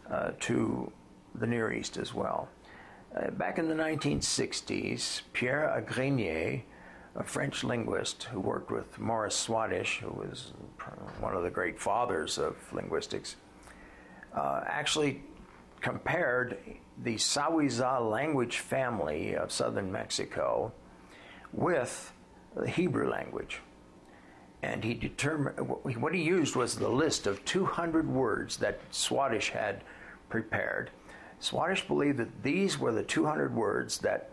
[0.09, 0.91] uh, to
[1.35, 2.49] the Near East as well.
[3.15, 6.63] Uh, back in the 1960s, Pierre Agrinier,
[7.17, 10.53] a French linguist who worked with Morris Swadesh, who was
[11.19, 13.35] one of the great fathers of linguistics,
[14.33, 15.23] uh, actually
[15.81, 16.59] compared
[17.03, 20.73] the Sawiza language family of southern Mexico
[21.53, 22.13] with
[22.57, 23.61] the Hebrew language.
[24.63, 29.85] And he determined what he used was the list of 200 words that Swadesh had
[30.29, 30.91] prepared.
[31.39, 34.31] Swadesh believed that these were the 200 words that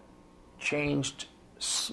[0.60, 1.28] changed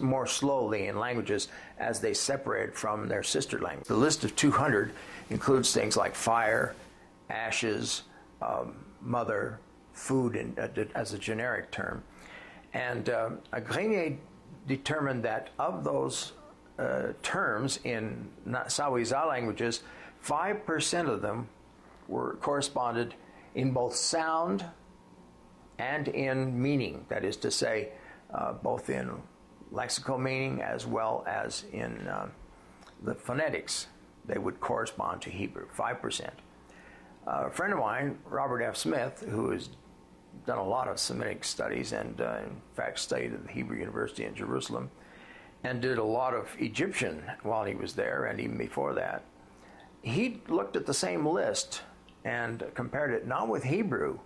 [0.01, 1.49] more slowly in languages
[1.79, 3.87] as they separated from their sister language.
[3.87, 4.93] The list of 200
[5.31, 6.75] includes things like fire,
[7.31, 8.03] ashes,
[8.41, 9.61] um, mother,
[9.93, 12.03] food in, uh, as a generic term.
[12.75, 14.17] And uh, Agrinier
[14.67, 16.33] determined that of those
[16.79, 19.83] uh, terms in Sawiza languages,
[20.25, 21.49] 5% of them
[22.09, 23.15] were corresponded
[23.55, 24.65] in both sound
[25.79, 27.05] and in meaning.
[27.09, 27.91] That is to say,
[28.33, 29.11] uh, both in
[29.73, 32.29] lexical meaning as well as in uh,
[33.03, 33.89] the phonetics.
[34.25, 36.31] They would correspond to Hebrew, 5%.
[37.27, 38.77] Uh, a friend of mine, Robert F.
[38.77, 39.71] Smith, who has
[40.47, 44.25] done a lot of Semitic studies and, uh, in fact, studied at the Hebrew University
[44.25, 44.91] in Jerusalem,
[45.65, 49.23] and did a lot of Egyptian while he was there and even before that.
[50.03, 51.83] He looked at the same list
[52.25, 54.19] and compared it not with Hebrew,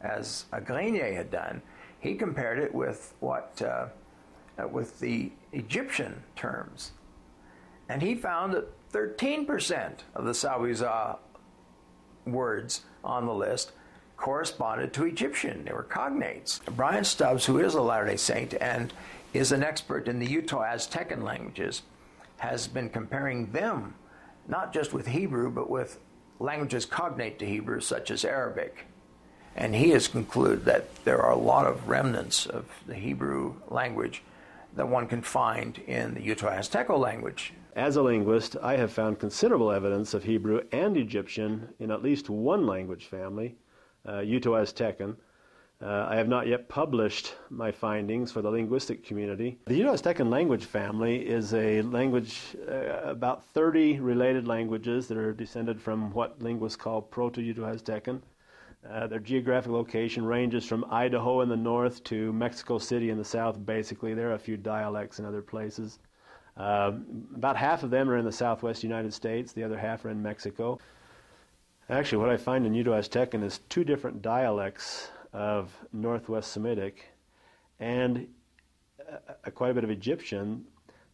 [0.00, 1.62] as Agrinier had done.
[2.00, 3.86] He compared it with what uh,
[4.60, 6.92] uh, with the Egyptian terms,
[7.88, 11.18] and he found that 13% of the Sawiza
[12.24, 13.72] words on the list
[14.24, 15.62] corresponded to Egyptian.
[15.66, 16.58] They were cognates.
[16.74, 18.90] Brian Stubbs, who is a Latter day Saint and
[19.34, 21.82] is an expert in the Uto Aztecan languages,
[22.38, 23.94] has been comparing them
[24.48, 26.00] not just with Hebrew, but with
[26.40, 28.86] languages cognate to Hebrew, such as Arabic.
[29.56, 34.22] And he has concluded that there are a lot of remnants of the Hebrew language
[34.74, 37.52] that one can find in the Uto Aztecan language.
[37.76, 42.30] As a linguist, I have found considerable evidence of Hebrew and Egyptian in at least
[42.30, 43.56] one language family,
[44.06, 45.16] uh, Uto Aztecan.
[45.82, 49.58] Uh, I have not yet published my findings for the linguistic community.
[49.66, 55.32] The Uto Aztecan language family is a language, uh, about 30 related languages that are
[55.32, 58.20] descended from what linguists call Proto Uto Aztecan.
[58.88, 63.24] Uh, their geographic location ranges from Idaho in the north to Mexico City in the
[63.24, 64.12] south, basically.
[64.14, 65.98] There are a few dialects in other places.
[66.56, 66.92] Uh,
[67.34, 70.22] about half of them are in the southwest United States, the other half are in
[70.22, 70.78] Mexico.
[71.90, 77.10] Actually, what I find in Uto Aztecan is two different dialects of Northwest Semitic
[77.78, 78.26] and
[79.06, 80.64] a, a, quite a bit of Egyptian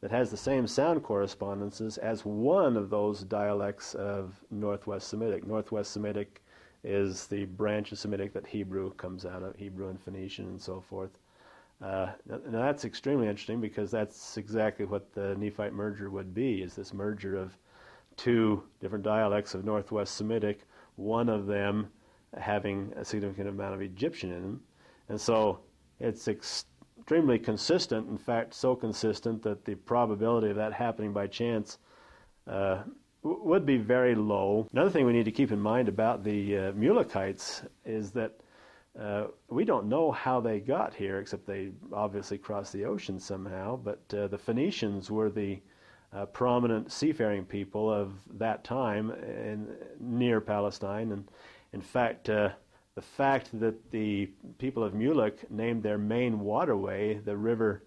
[0.00, 5.44] that has the same sound correspondences as one of those dialects of Northwest Semitic.
[5.44, 6.40] Northwest Semitic
[6.84, 10.80] is the branch of Semitic that Hebrew comes out of, Hebrew and Phoenician and so
[10.80, 11.10] forth.
[11.82, 16.76] Uh, now that's extremely interesting because that's exactly what the Nephite merger would be, is
[16.76, 17.56] this merger of
[18.16, 20.60] two different dialects of Northwest Semitic,
[20.96, 21.88] one of them
[22.38, 24.60] having a significant amount of Egyptian in them.
[25.08, 25.60] And so
[25.98, 31.78] it's extremely consistent, in fact, so consistent that the probability of that happening by chance
[32.46, 32.82] uh,
[33.22, 34.66] would be very low.
[34.72, 38.40] Another thing we need to keep in mind about the uh, Mulekites is that
[38.98, 43.76] uh, we don't know how they got here, except they obviously crossed the ocean somehow.
[43.76, 45.60] But uh, the Phoenicians were the
[46.12, 51.12] uh, prominent seafaring people of that time in, near Palestine.
[51.12, 51.28] And
[51.72, 52.50] in fact, uh,
[52.94, 57.84] the fact that the people of Mulek named their main waterway the river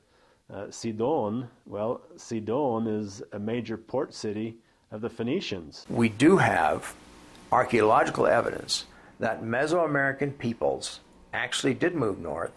[0.53, 4.57] uh, Sidon, well, Sidon is a major port city
[4.91, 5.86] of the Phoenicians.
[5.89, 6.93] We do have
[7.51, 8.86] archaeological evidence
[9.19, 10.99] that Mesoamerican peoples
[11.34, 12.51] actually did move north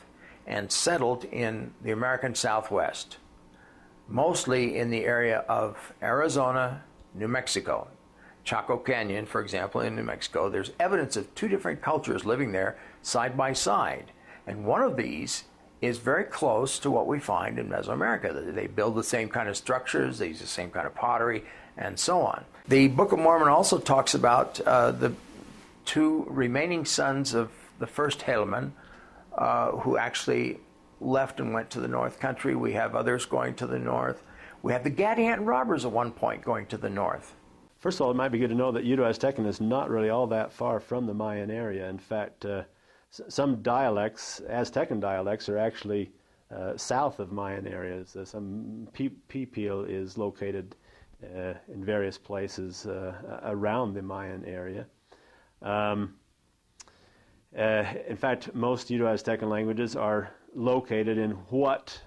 [0.47, 3.19] and settled in the American Southwest,
[4.09, 6.83] mostly in the area of Arizona,
[7.15, 7.89] New Mexico.
[8.45, 12.79] Chaco Canyon, for example, in New Mexico, there's evidence of two different cultures living there
[13.03, 14.13] side by side.
[14.47, 15.45] And one of these
[15.83, 18.55] is very close to what we find in Mesoamerica.
[18.55, 21.45] They build the same kind of structures, they use the same kind of pottery,
[21.77, 22.45] and so on.
[22.69, 25.13] The Book of Mormon also talks about uh, the
[25.85, 28.71] two remaining sons of the first Helaman,
[29.37, 30.59] uh, who actually
[31.01, 32.55] left and went to the North Country.
[32.55, 34.23] We have others going to the north.
[34.63, 37.35] We have the Gadianton robbers at one point going to the north.
[37.79, 40.27] First of all, it might be good to know that Aztecan is not really all
[40.29, 41.89] that far from the Mayan area.
[41.89, 42.63] In fact, uh,
[43.11, 46.11] some dialects, Aztecan dialects, are actually
[46.55, 48.17] uh, south of Mayan areas.
[48.17, 50.75] Uh, some Pipil is located
[51.23, 54.87] uh, in various places uh, around the Mayan area.
[55.63, 56.15] Um,
[57.57, 62.01] uh, in fact, most Uto-Aztecan languages are located in what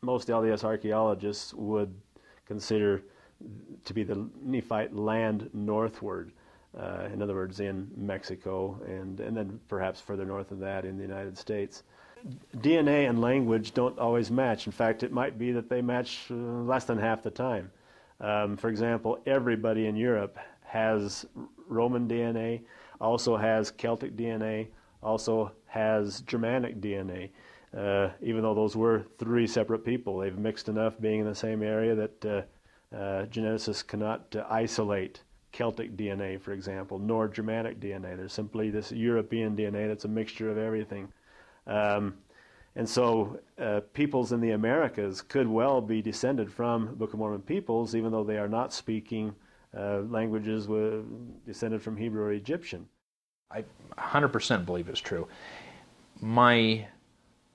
[0.00, 1.92] most LDS archaeologists would
[2.46, 3.02] consider
[3.84, 6.32] to be the Nephite land northward.
[6.78, 10.96] Uh, in other words, in Mexico, and, and then perhaps further north of that in
[10.96, 11.82] the United States.
[12.58, 14.66] DNA and language don't always match.
[14.66, 17.70] In fact, it might be that they match uh, less than half the time.
[18.20, 21.26] Um, for example, everybody in Europe has
[21.68, 22.62] Roman DNA,
[23.00, 24.68] also has Celtic DNA,
[25.02, 27.30] also has Germanic DNA.
[27.76, 31.62] Uh, even though those were three separate people, they've mixed enough being in the same
[31.62, 32.42] area that uh,
[32.94, 38.16] uh, geneticists cannot uh, isolate Celtic DNA, for example, nor Germanic DNA.
[38.16, 41.08] There's simply this European DNA that's a mixture of everything.
[41.66, 42.14] Um,
[42.76, 47.40] and so, uh, peoples in the Americas could well be descended from Book of Mormon
[47.40, 49.34] peoples, even though they are not speaking
[49.76, 50.68] uh, languages
[51.46, 52.86] descended from Hebrew or Egyptian.
[53.50, 53.64] I
[53.98, 55.26] 100% believe it's true.
[56.20, 56.86] My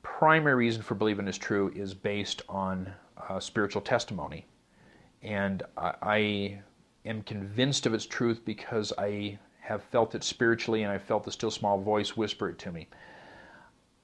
[0.04, 2.91] primary reason for believing it's true is based on
[3.30, 4.45] uh, spiritual testimony.
[5.22, 6.62] And I, I
[7.06, 11.32] am convinced of its truth because I have felt it spiritually and I felt the
[11.32, 12.88] still small voice whisper it to me.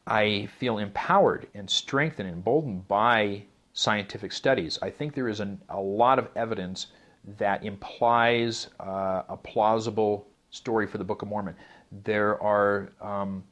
[0.06, 3.44] I feel empowered and strengthened and emboldened by
[3.74, 4.80] scientific studies.
[4.82, 6.88] I think there is an, a lot of evidence
[7.38, 11.56] that implies uh, a plausible story for the Book of Mormon.
[12.04, 13.44] There are um,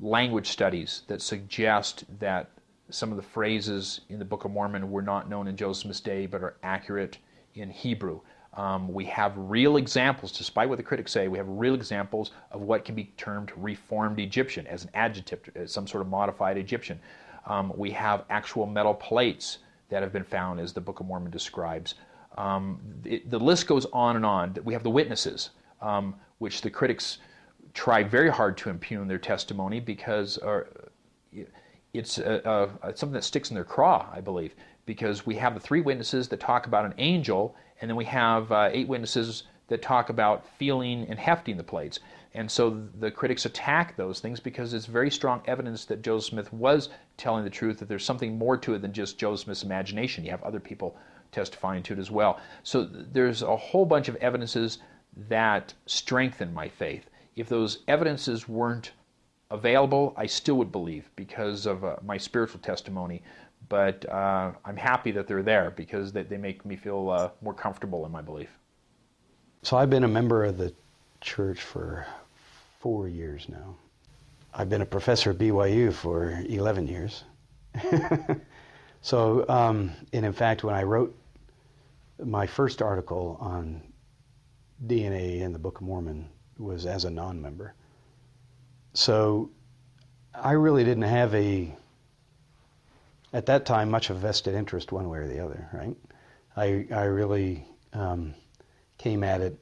[0.00, 2.50] language studies that suggest that
[2.90, 6.00] some of the phrases in the Book of Mormon were not known in Joseph Smith's
[6.00, 7.18] day but are accurate
[7.54, 8.20] in Hebrew.
[8.54, 12.62] Um, we have real examples, despite what the critics say, we have real examples of
[12.62, 16.98] what can be termed reformed Egyptian as an adjective, as some sort of modified Egyptian.
[17.46, 19.58] Um, we have actual metal plates
[19.90, 21.94] that have been found, as the Book of Mormon describes.
[22.38, 24.56] Um, it, the list goes on and on.
[24.64, 27.18] We have the witnesses, um, which the critics
[27.76, 30.64] try very hard to impugn their testimony because uh,
[31.92, 34.54] it's uh, uh, something that sticks in their craw, I believe,
[34.86, 38.50] because we have the three witnesses that talk about an angel, and then we have
[38.50, 42.00] uh, eight witnesses that talk about feeling and hefting the plates.
[42.32, 46.52] And so the critics attack those things because it's very strong evidence that Joseph Smith
[46.54, 50.24] was telling the truth, that there's something more to it than just Joseph Smith's imagination.
[50.24, 50.96] You have other people
[51.30, 52.40] testifying to it as well.
[52.62, 54.78] So there's a whole bunch of evidences
[55.28, 57.04] that strengthen my faith.
[57.36, 58.92] If those evidences weren't
[59.50, 63.22] available, I still would believe because of uh, my spiritual testimony.
[63.68, 67.54] But uh, I'm happy that they're there because they, they make me feel uh, more
[67.54, 68.48] comfortable in my belief.
[69.62, 70.72] So I've been a member of the
[71.20, 72.06] church for
[72.80, 73.76] four years now.
[74.54, 77.24] I've been a professor at BYU for 11 years.
[79.02, 81.14] so, um, and in fact, when I wrote
[82.24, 83.82] my first article on
[84.86, 86.28] DNA in the Book of Mormon
[86.58, 87.74] was as a non-member.
[88.94, 89.50] So
[90.34, 91.74] I really didn't have a,
[93.32, 95.96] at that time, much of vested interest one way or the other, right?
[96.56, 98.34] I, I really um,
[98.98, 99.58] came at it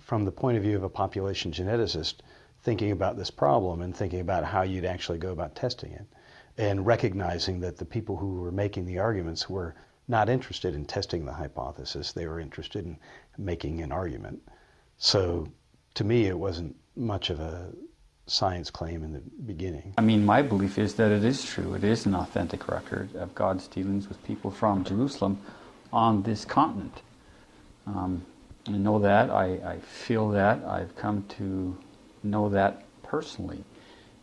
[0.00, 2.16] from the point of view of a population geneticist
[2.62, 6.06] thinking about this problem and thinking about how you'd actually go about testing it
[6.58, 9.74] and recognizing that the people who were making the arguments were
[10.08, 12.96] not interested in testing the hypothesis they were interested in
[13.38, 14.40] making an argument
[14.98, 15.48] so
[15.94, 17.72] to me it wasn't much of a
[18.26, 21.84] science claim in the beginning i mean my belief is that it is true it
[21.84, 25.38] is an authentic record of god's dealings with people from jerusalem
[25.92, 27.02] on this continent
[27.86, 28.24] um,
[28.66, 29.30] I know that.
[29.30, 30.64] I, I feel that.
[30.64, 31.76] I've come to
[32.22, 33.64] know that personally.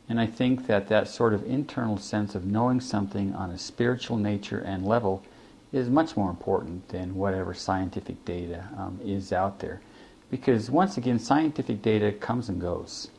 [0.08, 4.18] And I think that that sort of internal sense of knowing something on a spiritual
[4.18, 5.24] nature and level
[5.72, 9.82] is much more important than whatever scientific data um, is out there.
[10.30, 13.10] Because once again, scientific data comes and goes.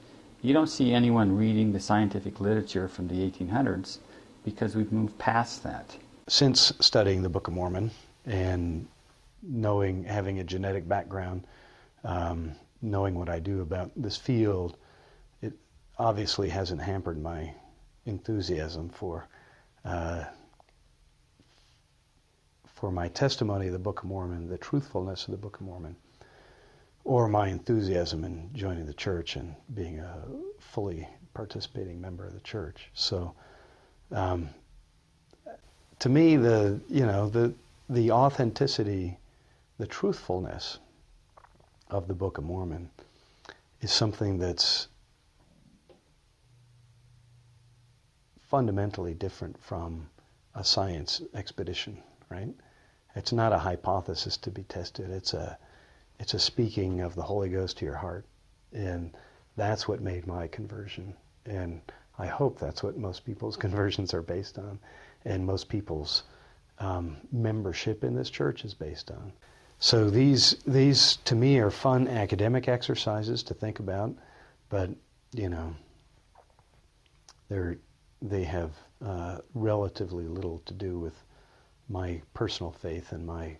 [0.43, 3.99] You don't see anyone reading the scientific literature from the 1800s
[4.45, 5.97] because we've moved past that.
[6.29, 7.91] Since studying the Book of Mormon
[8.25, 8.87] and
[9.43, 11.47] knowing, having a genetic background,
[12.05, 14.77] um, knowing what I do about this field,
[15.43, 15.53] it
[15.99, 17.53] obviously hasn't hampered my
[18.07, 19.27] enthusiasm for
[19.85, 20.25] uh,
[22.75, 25.97] for my testimony of the Book of Mormon, the truthfulness of the Book of Mormon,
[27.05, 30.23] or my enthusiasm in joining the church and being a
[30.59, 32.91] fully participating member of the church.
[32.95, 33.35] So,
[34.13, 34.51] um,
[36.01, 37.55] to me, the you know the
[37.89, 39.19] the authenticity,
[39.79, 40.79] the truthfulness
[41.89, 42.91] of the Book of Mormon
[43.81, 44.89] is something that's
[48.51, 50.09] fundamentally different from
[50.55, 51.97] a science expedition,
[52.29, 52.53] right?
[53.15, 55.11] It's not a hypothesis to be tested.
[55.11, 55.59] It's a
[56.21, 58.27] it's a speaking of the Holy Ghost to your heart.
[58.73, 59.17] And
[59.57, 61.15] that's what made my conversion.
[61.47, 61.81] And
[62.19, 64.79] I hope that's what most people's conversions are based on.
[65.25, 66.23] And most people's
[66.79, 69.33] um, membership in this church is based on.
[69.79, 74.15] So these these to me are fun academic exercises to think about,
[74.69, 74.91] but
[75.33, 75.75] you know,
[77.49, 77.79] they're
[78.21, 81.15] they have uh, relatively little to do with
[81.89, 83.57] my personal faith and my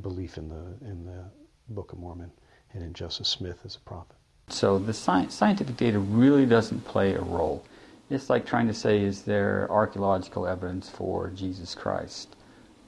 [0.00, 1.24] belief in the in the
[1.68, 2.30] Book of Mormon
[2.72, 4.16] and in Joseph Smith as a prophet.
[4.48, 7.64] So the sci- scientific data really doesn't play a role.
[8.10, 12.36] It's like trying to say, is there archaeological evidence for Jesus Christ?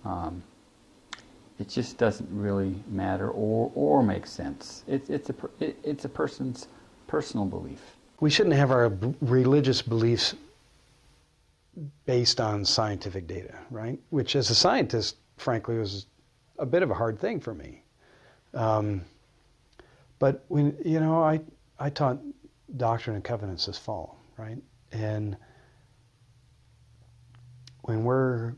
[0.04, 0.42] Um,
[1.58, 4.84] it just doesn't really matter or, or make sense.
[4.86, 6.68] It, it's, a, it, it's a person's
[7.06, 7.80] personal belief.
[8.20, 10.34] We shouldn't have our b- religious beliefs
[12.04, 13.98] based on scientific data, right?
[14.10, 16.06] Which, as a scientist, frankly, was
[16.58, 17.82] a bit of a hard thing for me.
[18.56, 19.02] Um,
[20.18, 21.40] but when you know, I
[21.78, 22.18] I taught
[22.74, 24.58] Doctrine and Covenants this fall, right?
[24.90, 25.36] And
[27.82, 28.54] when we're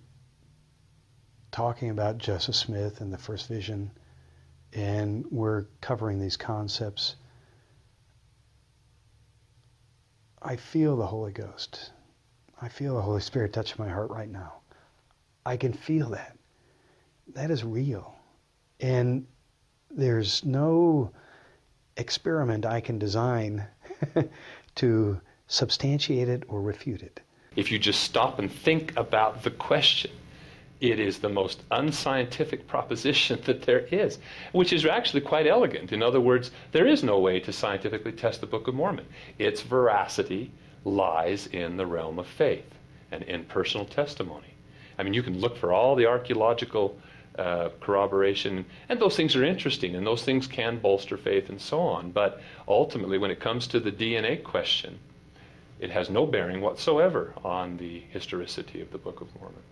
[1.51, 3.91] talking about Joseph Smith and the first vision,
[4.73, 7.17] and we're covering these concepts,
[10.41, 11.91] I feel the Holy Ghost.
[12.61, 14.55] I feel the Holy Spirit touching my heart right now.
[15.45, 16.37] I can feel that.
[17.35, 18.15] That is real.
[18.81, 19.27] And
[19.91, 21.11] there's no
[21.97, 23.67] experiment I can design
[24.77, 27.21] to substantiate it or refute it.
[27.57, 30.11] If you just stop and think about the question,
[30.81, 34.19] it is the most unscientific proposition that there is,
[34.53, 35.93] which is actually quite elegant.
[35.93, 39.07] In other words, there is no way to scientifically test the Book of Mormon.
[39.39, 40.53] Its veracity
[40.85, 42.75] lies in the realm of faith
[43.11, 44.55] and in personal testimony.
[44.99, 46.97] I mean, you can look for all the archaeological
[47.39, 51.81] uh, corroboration, and those things are interesting, and those things can bolster faith and so
[51.81, 52.11] on.
[52.11, 54.99] But ultimately, when it comes to the DNA question,
[55.81, 59.63] it has no bearing whatsoever on the historicity of the Book of Mormon.